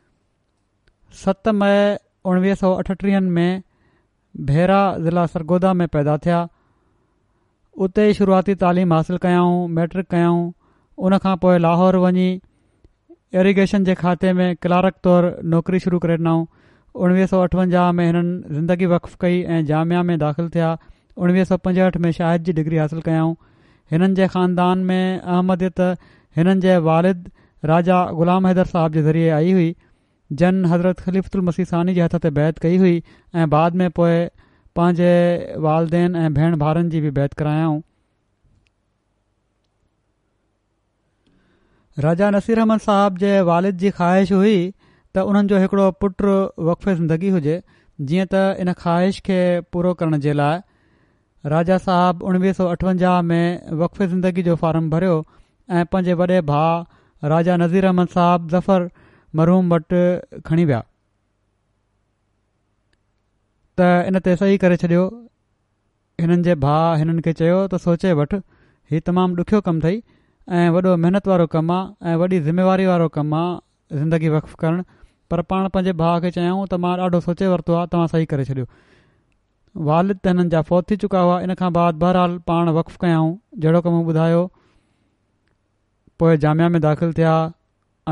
[1.24, 1.76] सत मई
[2.32, 3.62] उणिवीह सौ अठटीह में
[4.52, 6.38] भेरा ज़िला सरगोदा में पैदा थिया
[7.88, 10.40] उते शुरूआती तालीम हासिलु कयाऊं मैट्रिक कयऊं
[11.10, 11.36] उन खां
[11.66, 12.28] लाहौर वञी
[13.42, 16.44] इरीगेशन जे खाते में क्लारक तौरु नौकरी शुरू करे ॾिनऊं
[16.94, 20.76] उणिवीह में हिननि ज़िंदगी वक़फ़ कई ऐं जामिया में दाख़िलु थिया
[21.18, 23.34] उणिवीह सौ पंजहठि में शाहिद जी डिग्री हासिलु कयाऊं
[23.92, 25.80] हिननि जे ख़ानदान में अहमदियत
[26.36, 27.30] हिननि जे वालिद
[27.70, 29.74] राजा ग़ुलाम हैदर साहब जे ज़रिए आई हुई
[30.40, 33.02] जन हज़रत ख़िलिफ़्तलमसीसानी जे हथ ते बैत कई हुई
[33.34, 34.24] ऐं बाद में पोइ
[34.76, 35.10] पंहिंजे
[35.66, 37.80] वालदेन ऐं भेण भाउरनि जी बि बैत करायाऊं
[41.98, 44.70] राजा नसीर अहमद साहब जे वालिद जी ख़्वाहिश हुई
[45.16, 46.22] त उन्हनि जो हिकड़ो पुट
[46.66, 47.54] वक़फ़ ज़िंदगी हुजे
[48.10, 49.38] जीअं त इन ख़्वाहिश खे
[49.74, 50.60] पूरो करण जे लाइ
[51.52, 55.16] राजा साहब उणिवीह सौ अठवंजाह में वक़फ़े ज़िंदगी जो फार्म भरियो
[55.70, 56.60] ऐं पंहिंजे वॾे भा
[57.32, 58.88] राजा नज़ीर अहमद साहब ज़फर
[59.40, 60.04] मरहूम वटि
[60.46, 60.80] खणी विया
[63.80, 65.02] त इन ते सही करे छॾियो
[66.22, 68.42] हिननि जे भाउ हिननि खे चयो त सोचे वठि
[68.94, 69.98] ही तमामु ॾुख्यो कमु अथई
[70.60, 74.88] ऐं वॾो महिनत वारो कमु आहे ऐं वॾी ज़िम्मेवारी वारो कमु आहे ज़िंदगी वक्फ करणु
[75.32, 78.44] पर पाण पंहिंजे भाउ खे चयाऊं त मां ॾाढो सोचे वरितो आहे तव्हां सही करे
[78.50, 78.66] छॾियो
[79.88, 83.30] वालिद त हिननि जा फौत थी चुका हुआ इन खां बाद बहरहाल पाण वक़फ़ु कयाऊं
[83.64, 84.40] जहिड़ो कमु ॿुधायो
[86.22, 87.34] पोइ जामिया में दाख़िल थिया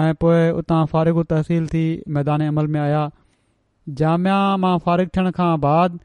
[0.03, 1.83] ऐं पोइ उतां फारिगु तहसील थी
[2.19, 3.03] मैदान अमल में आया
[4.03, 5.99] जामिया मां फारिग थियण खां बाद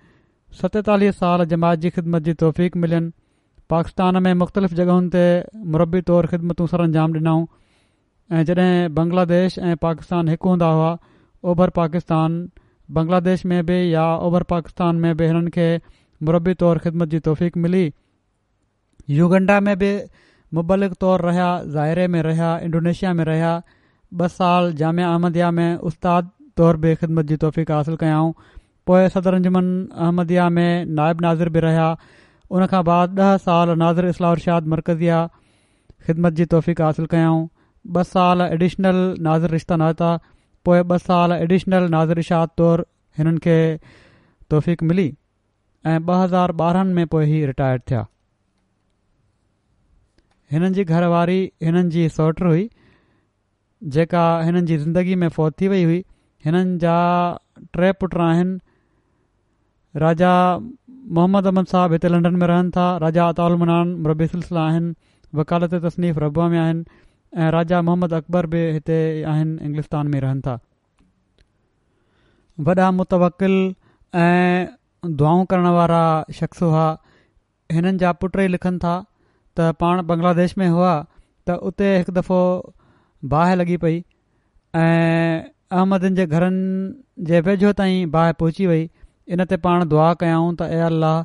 [0.61, 3.11] सतेतालीह साल जमायत जी ख़िदमत जी तौफ़ीक़ मिलियनि
[3.73, 5.23] पाकिस्तान में मुख़्तलिफ़ जॻहियुनि ते
[5.75, 7.45] मुरबी तौरु ख़िदमतूं सर अंजाम ॾिनऊं
[8.33, 10.91] ऐं जॾहिं बांग्लादेश ऐं पाकिस्तान हिकु हूंदा हुआ
[11.51, 12.37] ओभर पाकिस्तान
[12.97, 17.57] बांग्लादेश में बि या ओभर पाकिस्तान में बि हिननि खे خدمت तौरु ख़िदमत जी तौफ़ीक़
[17.65, 17.83] मिली
[19.09, 19.89] युगंडा में बि
[20.53, 23.51] मुबलिक तौरु रहिया ज़ाइरे में रहिया इंडोनेशिया में रहिया
[24.15, 28.33] ॿ साल जामिया अहमदिया में उस्ताद तौरु बि ख़िदमत जी तौफ़ीक़ हासिलु कयाऊं
[28.87, 31.87] पोए सदर रंजमन अहमदिया में नायब नाज़िर बि रहिया
[32.51, 35.25] उन खां बाद ॾह साल नाज़र इस्लाहरशाद मर्कज़िया
[36.07, 37.47] ख़िदमत जी तौफ़ीक़ हासिलु कयाऊं
[37.91, 40.09] ॿ साल एडिशनल नाज़ रिश्ता नथा
[40.67, 42.85] पोइ ॿ साल एडिशनल नाज़ रिशात तौरु
[43.17, 43.55] हिननि खे
[44.53, 48.05] तौफ़ मिली ऐं ॿ हज़ार ॿारहंनि में पोइ ही रिटायर थिया
[50.55, 51.35] हिननि जी घरवारी
[51.67, 52.63] हिननि जी सौट हुई
[53.97, 55.99] जेका हिननि जी ज़िंदगी में फ़ौत थी वई हुई
[56.45, 56.95] हिननि जा
[57.79, 60.33] टे पुट आहिनि राजा
[61.19, 66.47] मोहम्मद अहमद साहब हिते लंडन में रहनि था राजा अताउलमनान मुबीस आहिनि वकालत तसनीफ़ रबो
[66.55, 66.83] में आहिनि
[67.35, 68.97] ऐं राजा मोहम्मद अकबर बि हिते
[69.29, 70.57] आहिनि इंग्लुस्तान में रहनि था
[72.67, 73.53] वॾा मुतवकिल
[74.23, 74.67] ऐं
[75.21, 76.01] दुआऊं करण वारा
[76.39, 76.83] शख़्स हुआ
[77.71, 78.93] हिननि जा पुट ई लिखनि था
[79.57, 80.93] त पाण बंग्लादेश में हुआ
[81.49, 82.39] त उते हिकु दफ़ो
[83.33, 83.97] बाहि लॻी पई
[84.83, 88.87] ऐं अहमदनि जे घरनि जे वेझो ताईं बाहि पहुची वई
[89.33, 91.21] इन ते पाण दुआ कयाऊं त ए अलाह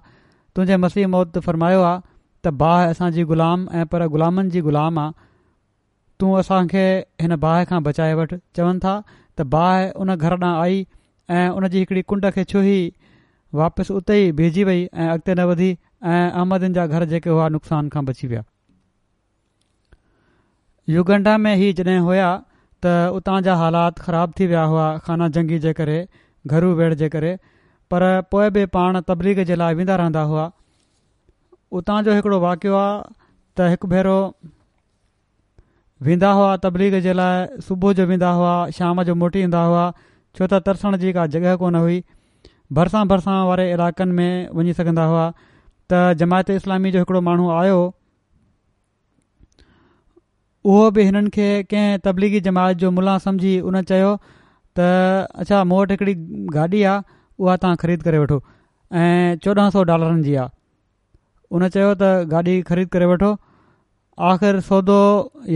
[0.56, 2.02] तुंहिंजे मसीह मौत फरमायो आहे
[2.44, 5.26] त बाहि असांजी ग़ुलाम ऐं पर ग़ुलामनि जी ग़ुलाम आहे
[6.20, 6.84] तूं असांखे
[7.22, 8.94] हिन बाहि खां बचाए वठि चवनि था
[9.38, 10.80] त बाहि उन घर ॾांहुं आई
[11.34, 12.78] ऐं उन जी हिकिड़ी कुंड खे छुही
[13.60, 15.68] वापसि उते ई बीहजी वई ऐं अॻिते न वधी
[16.14, 18.42] ऐं अहमदिन जा घर जेके हुआ नुक़सान खां बची विया
[20.96, 22.32] युगंडा में ई जॾहिं हुया
[22.86, 25.98] त उतां जा हालात ख़राब थी विया हुआ खाना जंगी जे करे
[26.54, 27.34] घरू वेड़ जे करे
[27.94, 30.48] पर पोइ बि पाण तबलीग जे लाइ वेंदा रहंदा हुआ
[31.82, 32.94] उतां जो हिकिड़ो वाक़ियो आहे
[33.58, 34.18] त हिकु भेरो
[36.06, 39.86] वेंदा हुआ तबलीग जे लाइ सुबुह जो वेंदा हुआ शाम जो मोटी ईंदा हुआ
[40.36, 41.96] छो त तरसण जी का जॻहि कोन हुई
[42.78, 45.24] भरिसां भरिसां वारे इलाइक़नि में वञी सघंदा हुआ
[45.92, 47.80] त जमायत इस्लामी जो हिकिड़ो माण्हू आयो
[50.70, 54.14] उहो बि हिननि खे कंहिं तबलीगी जमायत जो मुला सम्झी उन चयो
[54.78, 54.86] त
[55.42, 56.14] अच्छा मूं वटि हिकिड़ी
[56.58, 57.02] गाॾी आहे
[57.40, 58.40] उहा तव्हां ख़रीद करे वठो
[59.02, 60.56] ऐं चोॾहं सौ डॉलरनि जी आहे
[61.58, 63.34] उन चयो त गाॾी ख़रीद करे वठो
[64.26, 64.96] आख़िर सौदो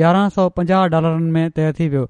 [0.00, 2.06] यारहं सौ पंजाह डॉलरनि में तइ थी वियो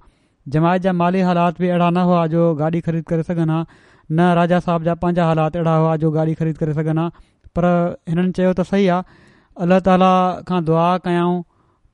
[0.55, 3.65] जमायत जा माली हालात बि अहिड़ा न हुआ जो गाॾी ख़रीद करे सघन हा
[4.13, 7.09] न राजा साहब जा पंहिंजा हालात अहिड़ा हुआ जो गाॾी ख़रीद करे सघनि
[7.57, 7.65] पर
[8.09, 9.19] हिननि चयो त सही आहे
[9.67, 10.11] अलाह ताला
[10.53, 11.41] खां दुआ कयऊं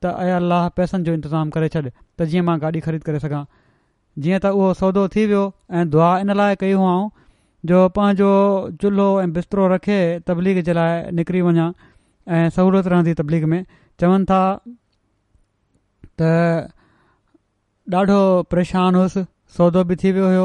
[0.01, 1.85] त ऐं अलाह पैसनि जो इंतज़ामु करे छॾु
[2.19, 3.43] त जीअं मां गाॾी ख़रीद करे सघां
[4.25, 5.43] जीअं त उहो सौदो थी वियो
[5.79, 7.09] ऐं दुआ इन लाइ कयूं हुआऊं
[7.73, 8.29] जो पंहिंजो
[8.83, 9.99] चुल्हो ऐं बिस्तरो रखे
[10.31, 11.71] तबलीग जे लाइ निकिरी वञा
[12.35, 13.61] ऐं सहूलियत रहंदी तबलीग में
[14.01, 14.41] चवनि था
[16.21, 16.71] त
[17.99, 18.17] ॾाढो
[18.53, 19.21] परेशान हुयसि
[19.57, 20.41] सौदो बि थी वियो हुयो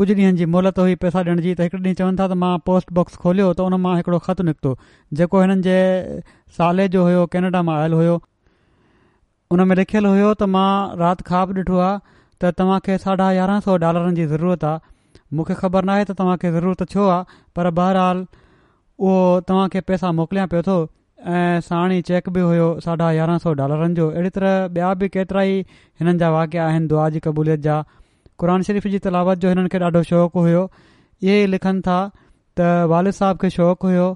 [0.00, 2.52] कुझु ॾींहंनि जी मोहलत हुई पैसा ॾियण जी त हिकु ॾींहुं चवनि था त मां
[2.70, 4.72] पोस्ट बॉक्स खोलियो त उन मां हिकिड़ो ख़त निकितो
[5.20, 5.74] जेको हिननि जे
[6.60, 8.14] साले जो हुयो कैनेडा मां आयल हुयो
[9.56, 10.70] उन में लिखियलु हुयो त मां
[11.04, 11.98] राति ख्वाब ॾिठो आहे
[12.42, 14.86] त तव्हां साढा यारहं सौ डॉलरनि जी ज़रूरत आहे
[15.40, 19.18] मूंखे ख़बर नाहे त तव्हां ज़रूरत छो आहे पर बहरहाल उहो
[19.52, 20.80] तव्हां खे पैसा मोकिलियां पियो थो
[21.26, 25.42] ऐं साणी चेक बि हुयो साढा यारहं सौ डॉलरनि जो अहिड़ी तरह ॿिया बि केतिरा
[25.42, 25.58] ई
[26.00, 27.80] हिननि जा वाकिया आहिनि दुआ जी क़बूलियत जा
[28.40, 30.62] क़ुन शरीफ़ जी तलावत जो हिननि खे ॾाढो शौंक़ु हुयो
[31.22, 31.98] इहे लिखनि था
[32.60, 34.06] त वालिद साहब खे शौक़ु हुयो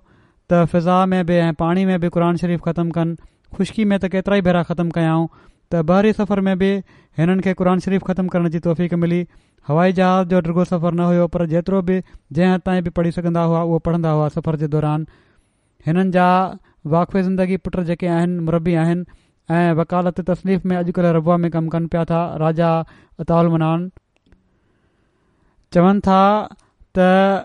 [0.50, 3.16] त फिज़ा में बि ऐं पाणी में बि क़ुर शरीफ़ ख़तमु कनि
[3.58, 5.26] ख़ुश्की में त केतिरा ई भेरा ख़तमु कयाऊं
[5.74, 6.70] त बहरी सफ़र में बि
[7.18, 9.20] हिननि खे क़ुर शरीफ़ ख़तमु करण जी तौफ़क़ु मिली
[9.68, 11.98] हवाई जहाज़ जो रगो सफ़र न हुयो पर जेतिरो बि
[12.30, 15.06] जंहिं हथ ताईं बि पढ़ी सघंदा हुआ उहो पढ़ंदा हुआ सफ़र जे दौरान
[15.86, 16.30] हिननि जा
[16.90, 19.04] वाक़ी ज़िंदगी पुटु जेके आहिनि मुरबी आहिनि
[19.54, 22.70] ऐं वकालत तसलीफ़ में अॼुकल्ह रबा में कमु कनि पिया था राजा
[23.20, 23.90] अताउमनान
[25.74, 26.20] चवनि था
[26.98, 27.44] त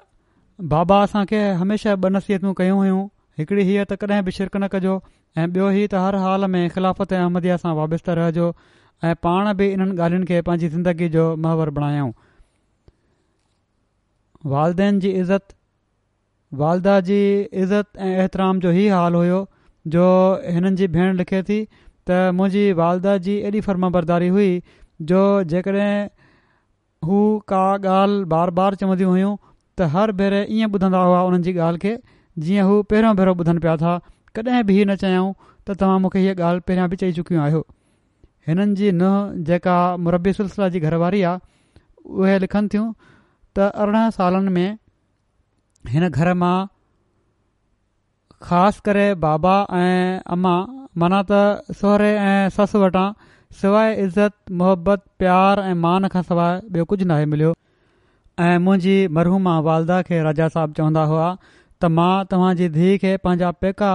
[0.74, 3.04] बाबा असांखे हमेशह ॿ नसीहतूं कयूं हुयूं
[3.40, 4.94] हिकिड़ी हीअ त कॾहिं बि शिरक न कजो
[5.38, 8.48] ऐं ॿियो ई त हर हाल में खिलाफ़त ऐं अहमदीअ सां वाबस्ता रहिजो
[9.10, 12.10] ऐं पाण बि इन्हनि ॻाल्हियुनि खे पंहिंजी ज़िंदगी जो महवर बणायूं
[14.56, 15.57] वालदेन जी इज़त
[16.60, 19.40] वालदा जी इज़त ऐं जो ही हाल हुयो
[19.96, 20.04] जो
[20.50, 21.58] हिननि जी भेण लिखे थी
[22.08, 24.52] त मुंहिंजी वालदा जी एॾी फर्मा बरदारी हुई
[25.12, 25.24] जो
[25.54, 26.08] जेकॾहिं
[27.08, 27.20] हू
[27.54, 29.34] का ॻाल्हि बार बार चवंदियूं हुयूं
[29.78, 31.94] त हर भेरे ईअं ॿुधंदा हुआ हुननि जी ॻाल्हि खे
[32.46, 33.98] जीअं हू पहिरियों भेरो ॿुधनि पिया था
[34.40, 37.64] कॾहिं बि न चयूं त तव्हां मूंखे हीअ ॻाल्हि पहिरियों बि चई चुकियूं आहियो
[38.50, 38.92] हिननि जी
[39.52, 39.78] जेका
[40.08, 44.68] मुरबी सिलसिला जी घरवारी आहे उहे लिखनि थियूं त अरिड़हं सालनि में
[45.92, 46.56] हिन घर मां
[48.48, 50.56] ख़ासि करे बाबा ऐं अम्मा
[51.04, 53.06] माना त सहुरे ऐं ससु वटां
[53.62, 57.54] सवाइ इज़त मुहबत प्यार ऐं मान खां सवाइ ॿियो कुझु न आहे मिलियो
[58.48, 63.52] ऐं मुंहिंजी मरहूमा वालदा खे राजा साहब चवंदा हुआ त मां तव्हांजी धीअ खे पंहिंजा
[63.66, 63.92] पेका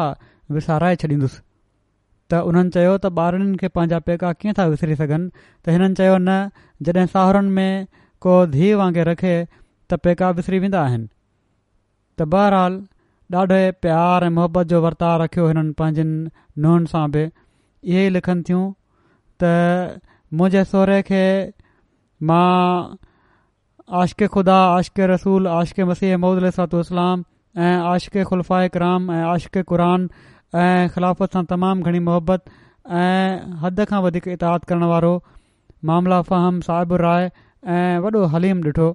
[0.59, 5.76] विसाराए छॾींदुसि त हुननि चयो त ॿारनि खे पंहिंजा पेका कीअं था विसरी सघनि त
[5.76, 7.88] हिननि चयो न जॾहिं साहुरनि में
[8.26, 11.11] को धीउ वांगुरु रखे त पेका विसरी वेंदा आहिनि
[12.19, 12.81] त बहरहाल
[13.41, 18.43] ॾाढे प्यार ऐं मुहबत जो वर्ताव रखियो हिननि पंहिंजनि नुंहनि सां बि इहे ई लिखनि
[18.49, 18.65] थियूं
[19.45, 20.01] त
[20.41, 21.23] मुंहिंजे सहुरे खे
[22.31, 26.19] मां ख़ुदा आशके रसूल आशे मसीह
[26.81, 27.25] इस्लाम
[27.69, 30.09] ऐं आशे ख़ुलफ़ा कराम ऐं क़ुरान
[30.65, 32.53] ऐं ख़िलाफ़त सां तमामु घणी मोहबत
[33.01, 35.15] ऐं हद खां वधीक इतादु करण वारो
[35.91, 37.31] मामला फ़हम साहिबु राय
[37.79, 38.91] ऐं वॾो हलीम ॾिठो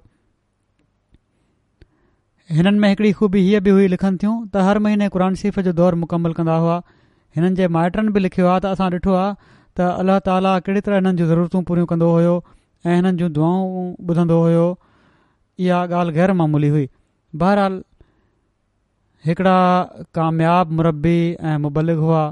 [2.56, 5.72] हिननि में हिकिड़ी खूबी हीअ बि हुई लिखनि थियूं त हर महीने क़ुर शरीफ़ जो
[5.80, 6.76] दौरु मुकमलु कंदा हुआ
[7.36, 9.34] हिननि जे माइटनि बि लिखियो आहे त असां ॾिठो आहे
[9.80, 12.32] त अल्लाह ताली कहिड़ी तरह हिननि जी ज़रूरतूं पूरियूं कंदो हुयो
[12.86, 14.64] ऐं हिननि जूं दुआऊं ॿुधंदो हुयो
[15.66, 16.88] इहा ॻाल्हि हुई
[17.42, 17.76] बहरहाल
[19.28, 19.58] हिकिड़ा
[20.20, 21.16] कामयाब मुरबी
[21.52, 22.24] ऐं मुबलिक हुआ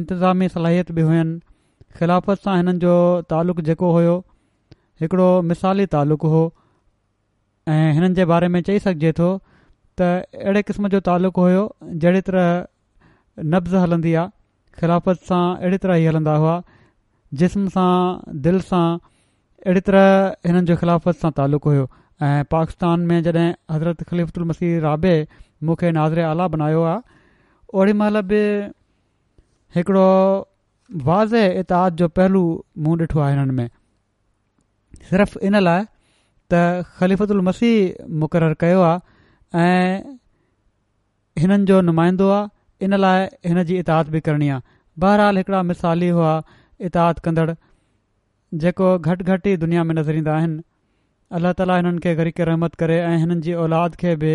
[0.00, 1.38] इंतिज़ामी सलाहियत बि हुयनि
[1.98, 2.94] ख़िलाफ़त सां हिननि जो
[3.34, 6.42] तालुक़ु जेको हुयो मिसाली तालुक़ु हो
[7.68, 9.30] ऐं हिननि जे बारे में चई सघिजे थो
[10.00, 11.64] त अहिड़े क़िस्म जो तालुक़ु हुयो
[12.02, 12.48] जहिड़ी तरह
[13.54, 14.28] नब्ज़ हलंदी आहे
[14.80, 16.54] ख़िलाफ़त सां अहिड़ी तरह ई हलंदा हुआ
[17.42, 17.92] जिस्म सां
[18.46, 18.86] दिलि सां
[19.66, 20.06] अहिड़ी तरह
[20.46, 21.86] हिननि जो ख़िलाफ़त सां तालुक़ु हुयो
[22.28, 25.12] ऐं पाकिस्तान में जॾहिं हज़रत ख़लीफ़ल मसीह राबे
[25.68, 26.98] मूंखे नाज़र आला बनायो आहे
[27.80, 28.40] ओॾी महिल बि
[29.76, 30.06] हिकिड़ो
[31.10, 32.42] वाज़ इतिहाद जो पहलू
[32.84, 33.68] मूं ॾिठो आहे हिननि में
[35.10, 35.84] सिर्फ़ इन लाइ
[36.52, 36.60] त
[37.00, 40.02] ख़लीफ़ मसीह मुक़ररु कयो आहे ऐं
[41.42, 44.64] हिननि जो नुमाइंदो आहे इन लाइ हिन जी इताद बि करणी आहे
[45.04, 46.32] बहरहाल हिकिड़ा मिसाल ई हुआ
[46.88, 47.48] इताद कंदड़
[48.64, 50.62] जेको घटि घटि ई दुनिया में नज़र ईंदा आहिनि
[51.38, 54.32] अलाह ताला हिननि खे ग़रीक़ रहमत करे ऐं हिननि जी औलाद खे बि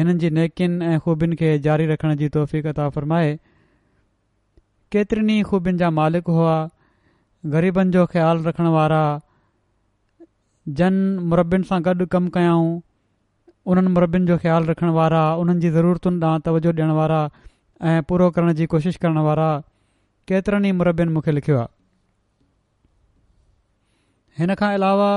[0.00, 3.32] हिननि जी नेकिन ऐं खूबियुनि खे जारी रखण जी तौफ़ता फरमाए
[4.94, 6.56] केतिरनि ई खूबियुनि जा मालिक हुआ
[7.56, 9.02] ग़रीबनि जो ख़्यालु रखण वारा
[10.78, 10.94] जन
[11.30, 12.66] मुरबियुनि सां गॾु कमु कयाऊं
[13.72, 17.20] उन्हनि मुरबीनि जो ख़्यालु रखण वारा उन्हनि जी ज़रूरतुनि ॾांहुं तवजो ॾियण वारा
[17.90, 19.48] ऐं पूरो करण जी कोशिश करण वारा
[20.28, 21.68] केतिरनि ई मुरबनि मूंखे लिखियो आहे
[24.40, 25.10] हिन खां अलावा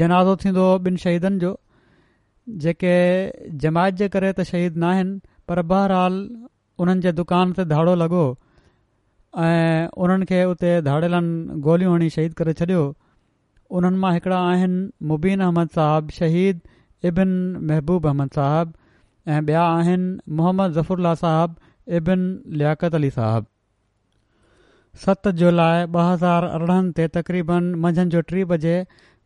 [0.00, 1.50] जनाज़ो थींदो ॿिनि शहीदनि जो
[2.64, 2.94] जेके
[3.64, 5.18] जमायत जे करे त शहीद न आहिनि
[5.48, 6.20] पर बहरहाल
[6.84, 8.24] उन्हनि जे दुकान ते धाड़ो लॻो
[9.48, 12.84] ऐं उन्हनि खे उते गोलियूं हणी शहीद करे छॾियो
[13.76, 14.78] उन्हनि मां हिकिड़ा आहिनि
[15.10, 16.60] मुबीन अहमद साहिबु शहीद
[17.06, 17.34] बबिन
[17.70, 20.06] महबूब अहमद साहिबु ऐं ॿिया आहिनि
[20.40, 22.22] मोहम्मद ज़फरल्ला साहिबु बबिन
[22.62, 23.54] लियाक़त अली साहिबु
[25.04, 28.76] सत जुलाई ॿ हज़ार अरिड़हनि ते तक़रीबन मंझंदि जो टी बजे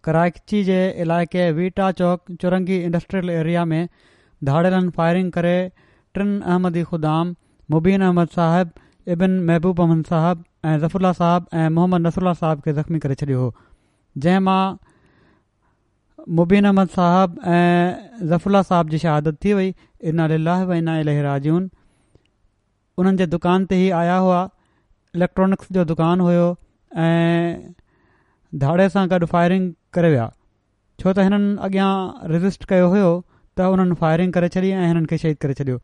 [0.08, 3.86] कराची जे इलाइक़े वीटा चौक चुरंगी इंडस्ट्रियल एरिया में
[4.52, 5.54] धाड़ियल फ़ाइरिंग करे
[6.18, 7.14] टिनि अहमदी ख़ुदा
[7.76, 12.76] मुबीन अहमद साहिबु इबिन महबूब अहमद साहिबु ऐं ज़फरल्ला साहिबु ऐं मोहम्मद नसरुल्ला साहिब खे
[12.80, 13.54] ज़ख़्मी करे छॾियो हो
[14.18, 14.64] जंहिं मां
[16.38, 19.72] मुबीन अहमद साहिबु ऐं ज़फला साहिब जी शहादत थी वई
[20.10, 21.68] इन अलिलाह इना इलाजून
[22.98, 24.40] उन्हनि जे दुकान ते ई आया हुआ
[25.14, 26.46] इलेक्ट्रॉनिक्स जो दुकानु हुयो
[27.06, 27.74] ऐं
[28.64, 30.26] धाड़े सां गॾु फायरिंग करे विया
[31.00, 31.90] छो त हिननि अॻियां
[32.34, 33.08] रजिस्टर कयो हुयो
[33.56, 35.80] त हुननि फायरिंग करे छॾी ऐं हिननि खे शहीद करे छॾियो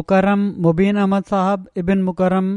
[0.00, 2.48] मुकरम मुबीन अहमद साहिबु इबिन मुकरम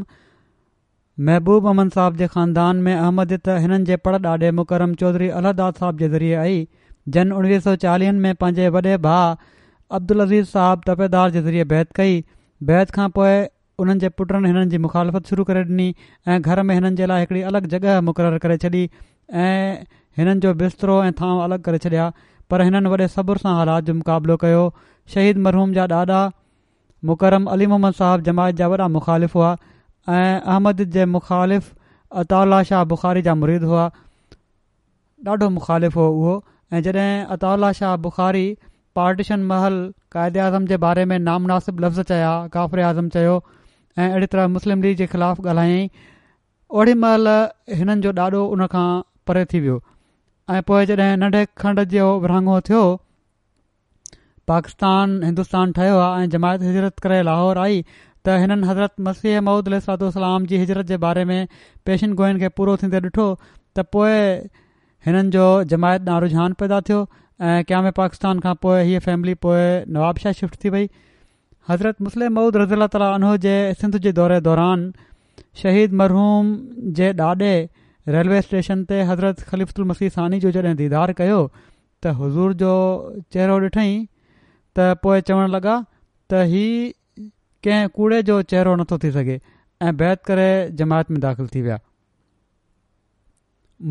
[1.28, 5.66] महबूब अमन साहब जे ख़ानदान में अहमद त हिननि जे पर ॾाॾाॾे मुकरम चौधरी अलाहदा
[5.80, 6.60] साहब जे ज़रिए आई
[7.16, 9.34] जन उणिवीह सौ चालीहनि में पंहिंजे वॾे भाउ
[9.98, 12.16] अब्दुल अज़ीज़ साहब तपेदार जे ज़रिए बैत कई
[12.70, 13.34] बैत खां पोइ
[13.84, 15.88] हुननि जे पुटनि हिननि जी मुखालफ़त शुरू करे ॾिनी
[16.36, 18.84] ऐं घर में हिननि जे लाइ हिकड़ी अलॻि जॻह मुक़ररु करे छॾी
[19.48, 19.72] ऐं
[20.22, 22.08] हिननि जो बिस्तरो ऐं थांव अलॻि करे छॾिया
[22.54, 24.64] पर हिननि वॾे सब्र सां हालात जो मुक़ाबिलो कयो
[25.18, 26.22] शहीद मरहूम जा ॾाॾा
[27.12, 29.56] मुकरम अली मोहम्मद साहब जमायत जा वॾा मुख़ालिफ़ हुआ
[30.08, 31.72] ऐं अहमद जे मुख़ालिफ़
[32.22, 33.89] अतावला शाह बुखारी जा मुरीद हुआ
[35.28, 36.34] ॾाढो मुख़ालिफ़ हो उहो
[36.74, 38.45] ऐं जॾहिं अतावला शाह बुखारी
[38.95, 39.74] पार्टीशन महल
[40.12, 43.34] क़ाइदे आज़म जे बारे में नामनासिबु लफ़्ज़ चया काफ़िर आज़म चयो
[44.00, 45.88] ऐं अहिड़ी तरह मुस्लिम लीग जे ख़िलाफ़ु ॻाल्हाईं
[46.80, 47.28] ओड़ी महिल
[47.80, 48.88] हिननि जो ॾाढो उनखां
[49.28, 49.78] परे थी वियो
[50.56, 52.84] ऐं पोइ जॾहिं नंढे खंड जो विरहाङो थियो
[54.52, 57.84] पाकिस्तान हिंदुस्तान ठहियो आहे ऐं जमायत हिजरत करे लाहौर आई
[58.28, 59.74] त हिननि हज़रत मसलीह महूद
[60.16, 61.48] सलाम जी हिजरत जे बारे में
[61.86, 64.18] पेशिन गोहिनि खे पूरो थींदे ॾिठो त पोइ
[65.08, 67.00] हिननि जो जमायत ना रुझान पैदा थियो
[67.50, 69.64] ऐं क्याम पाकिस्तान खां पोइ हीअ फैमिली पोइ
[69.98, 70.90] नवाबशाह शिफ्ट थी वई
[71.72, 74.84] हज़रत मुसल महुूद रज़ीला तालहो जे सिंध जे दौरे दौरान
[75.64, 76.52] शहीद मरहूम
[77.00, 77.54] जे ॾाॾे
[78.18, 82.76] रेलवे स्टेशन ते हज़रत मसीह सानी जो जॾहिं दीदार कयो त हुज़ूर जो
[83.38, 86.99] चेहिरो ॾिठईं त पोइ चवणु लॻा त हीअ
[87.66, 89.39] कंहिं कूड़े जो चहिरो नथो थी सघे
[89.88, 90.49] ऐं बैत करे
[90.82, 91.80] जमायत में दाख़िल थी विया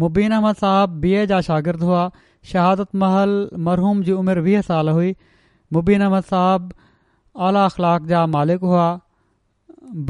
[0.03, 2.05] मुबीन अहमद साहिब बीऐ जा शागिर्द हुआ
[2.53, 3.33] शहादत महल
[3.69, 5.15] मरहूम जी उमिरि वीह साल हुई
[5.79, 6.73] मुबीन अहमद साहिब
[7.49, 8.89] आला अख़लाक जा मालिक हुआ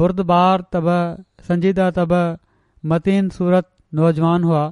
[0.01, 0.89] बुर्दबार तब
[1.49, 2.13] संजीदा तब
[2.93, 3.69] मतीन सूरत
[4.01, 4.63] नौजवान हुआ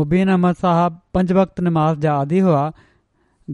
[0.00, 2.62] मुबीन अहमद साहिब पंज वक़्त नमाज़ जा आदि हुआ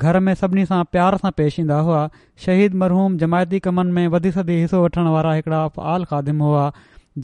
[0.00, 1.98] घर में सभिनी सां प्यार सां पेश ईंदा हुआ
[2.44, 6.62] शहीद मरहूम जमायती कमनि में वधी सदी हिसो वठण वारा हिकिड़ा फ़ाल ख़ादिम हुआ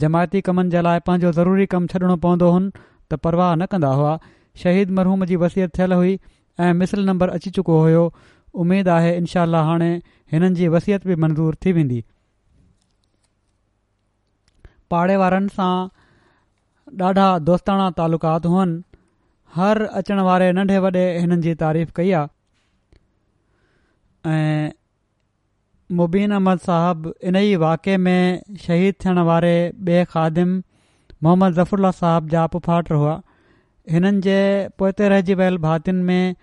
[0.03, 2.69] जमायती कमनि जे लाइ पंहिंजो ज़रूरी कमु छॾिणो पवंदो हुनि
[3.11, 4.11] त परवाह न कंदा हुआ
[4.63, 6.13] शहीद मरहूम जी वसियत थियल हुई
[6.59, 8.03] ऐं मिसल नंबर अची चुको हुयो
[8.65, 9.89] उमेदु आहे इनशाह हाणे
[10.35, 12.03] हिननि जी वसियत बि मंज़ूर थी वेंदी
[14.93, 15.73] पाड़े वारनि सां
[17.05, 18.77] ॾाढा दोस्ताणा तालुकात हुअनि
[19.57, 22.37] हर अचण वारे नंढे वॾे हिननि जी तारीफ़ कई आहे
[25.99, 30.51] मुबीन अहमद साहिबु इन ई वाक़े में शहीद थियण वारे ॿिए खादिम
[31.27, 33.15] मोहम्मद ज़फ़रुल्ला साहब जा पुफाटर हुआ
[33.95, 34.35] हिननि जे
[34.81, 36.35] पोइ ते रहिजी वियल भातियुनि में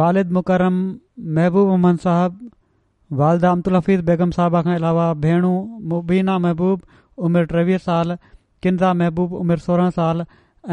[0.00, 0.80] वालिद मुकरम
[1.38, 2.50] महबूब अहमद साहिबु
[3.22, 5.52] वालदा अमतुल हफ़ीज़ बेगम साहब खां अलावा भेणू
[5.94, 8.16] मुबीना महबूब उमिरि टेवीह साल
[8.66, 10.24] किंदा महबूब उमिरि सोरहं साल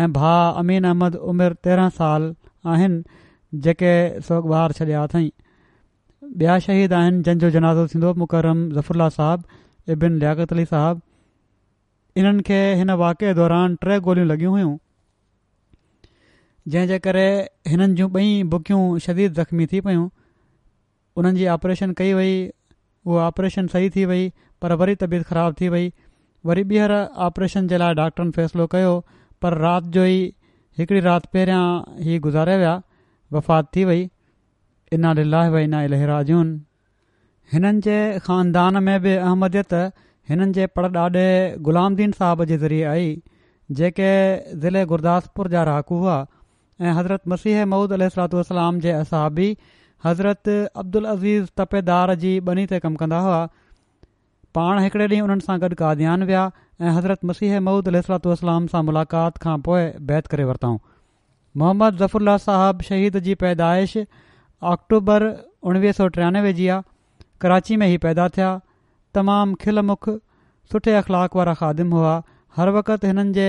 [0.03, 2.27] ऐं भाउ अमीन अहमद उमिरि तेरहं साल
[2.75, 3.93] आहिनि जेके
[4.31, 5.29] सोगार छॾिया अथई
[6.39, 11.01] ॿिया शहीद आहिनि जंहिंजो जनाज़ो थींदो मुकरम ज़फरला साहबु एबिन डियाकत अली साहबु
[12.21, 14.71] इन्हनि खे हिन वाके दौरान टे गोलियूं लॻियूं हुयूं
[16.67, 17.25] जंहिंजे करे
[17.73, 20.05] हिननि जूं ॿई बुकियूं शदीद ज़ख़्मी थी पयूं
[21.19, 22.31] उन्हनि जी आपरेशन कई वई
[23.05, 24.23] उहा ऑपरेशन सही थी वई
[24.61, 25.91] पर वरी तबियत ख़राबु थी वई
[26.51, 26.95] वरी ॿीहर
[27.27, 28.95] ऑपरेशन जे लाइ डॉक्टरनि फ़ैसिलो कयो
[29.45, 30.23] पर राति जो ई
[30.79, 31.67] हिकड़ी राति पहिरियां
[32.07, 32.75] ई गुज़ारिया विया
[33.37, 34.07] वफ़ात थी वई
[34.95, 36.47] इना लाह व इना लेहराजून
[37.51, 39.73] हिननि जे ख़ानदान में बि अहमदियत
[40.31, 41.25] हिननि जे पर ॾाॾे
[41.67, 43.07] ग़ुलाम दीन साहब जे ज़रिए आई
[43.79, 44.09] जेके
[44.65, 46.15] ज़िले गुरदासपुर जा रहाकू हुआ
[46.81, 49.47] ऐं हज़रत मसीह मौद अल सलातलाम जे असहबी
[50.05, 50.49] हज़रत
[50.83, 53.37] अब्दुल अज़ीज़ तपेदार जी बनी ते कमु कंदा हुआ
[54.57, 56.41] पाण हिकिड़े ॾींहुं हुननि सां गॾु काद्यान विया
[56.81, 60.73] ऐं हज़रत मसीह मौद अल सलातलाम सां मुलाक़ात खां पोइ बैदि करे वरितऊं
[61.63, 63.95] मोहम्मद ज़फुल्ला साहिब शहीद जी पैदाइश
[64.69, 65.23] अक्टूबर
[65.69, 68.49] उणवीह सौ टियानवे जी आहे कराची में ई पैदा थिया
[69.17, 70.09] तमामु खिल मुख
[70.73, 72.11] सुठे अख़लाक वारा ख़ादिम हुआ
[72.57, 73.47] हर वक़्ति हिननि जे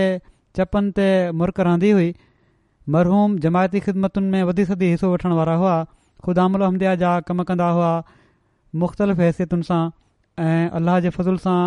[0.59, 1.09] चपनि ते
[1.41, 2.09] मुर्क रहंदी हुई
[2.97, 5.75] मरहूम जमायती ख़िदमतुनि में वधी सदी हिसो वठण वारा हुआ
[6.25, 7.93] ख़ुदामुलह हहमदिया जा कम कंदा हुआ
[8.85, 9.83] मुख़्तलिफ़ हैसियतुनि सां
[10.45, 11.59] ऐं अलाह जे फज़ुल सां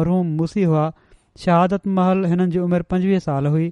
[0.00, 0.84] मरहूम मूसी हुआ
[1.46, 3.70] शहादत महल हिननि जी उमिरि पंजवीह साल हुई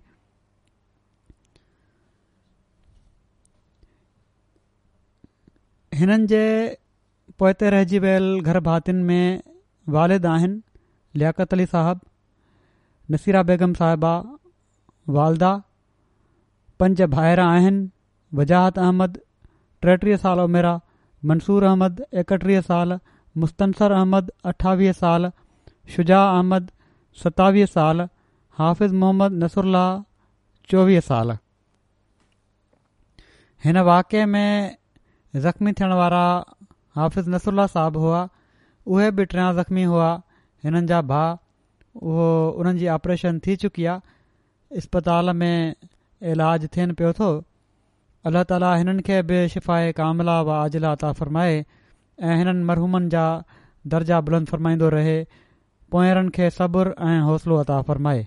[5.95, 6.45] हिननि जे
[7.39, 9.43] पोइ ते रहिजी वियल घर भातियुनि में
[9.97, 14.13] वालिद आहिनि लियाकत अली साहिबु नसीरा बेगम साहिबा
[15.17, 15.53] वालदा
[16.83, 17.89] पंज भाइरा आहिनि
[18.39, 19.19] वज़ाहत अहमद
[19.83, 20.75] टेटीह साल उमिरि
[21.33, 22.99] मंसूर अहमद एकटीह साल
[23.43, 25.31] मुस्तंसर अहमद अठावीह साल
[25.95, 26.71] शुजा अहमद
[27.23, 28.09] सतावीह साल
[28.59, 29.85] हाफ़िज़ मोहम्मद नसरल्ला
[30.71, 31.37] चोवीह साल
[33.65, 34.77] हिन वाके में
[35.45, 36.21] ज़ख़्मी थियण वारा
[36.97, 38.21] हाफ़िज़ नसुला साहबु हुआ
[38.87, 40.07] उहे बि टिया ज़ख़्मी हुआ
[40.65, 41.37] हिननि जा भाउ
[42.07, 42.29] उहो
[42.63, 45.75] उन्हनि जी ऑपरेशन थी चुकी आहे इस्पताल में
[46.33, 47.29] इलाज थियनि पियो थो
[48.31, 49.69] अलाह ताली हिननि खे बि शिफ़
[50.01, 53.27] कामिला व आज़िला अता फ़रमाए ऐं हिननि मरहूमनि जा
[53.97, 55.19] दर्जा बुलंद फ़रमाईंदो रहे
[55.95, 58.27] पोयरनि खे सब्रु ऐं हौसलो अता फ़रमाए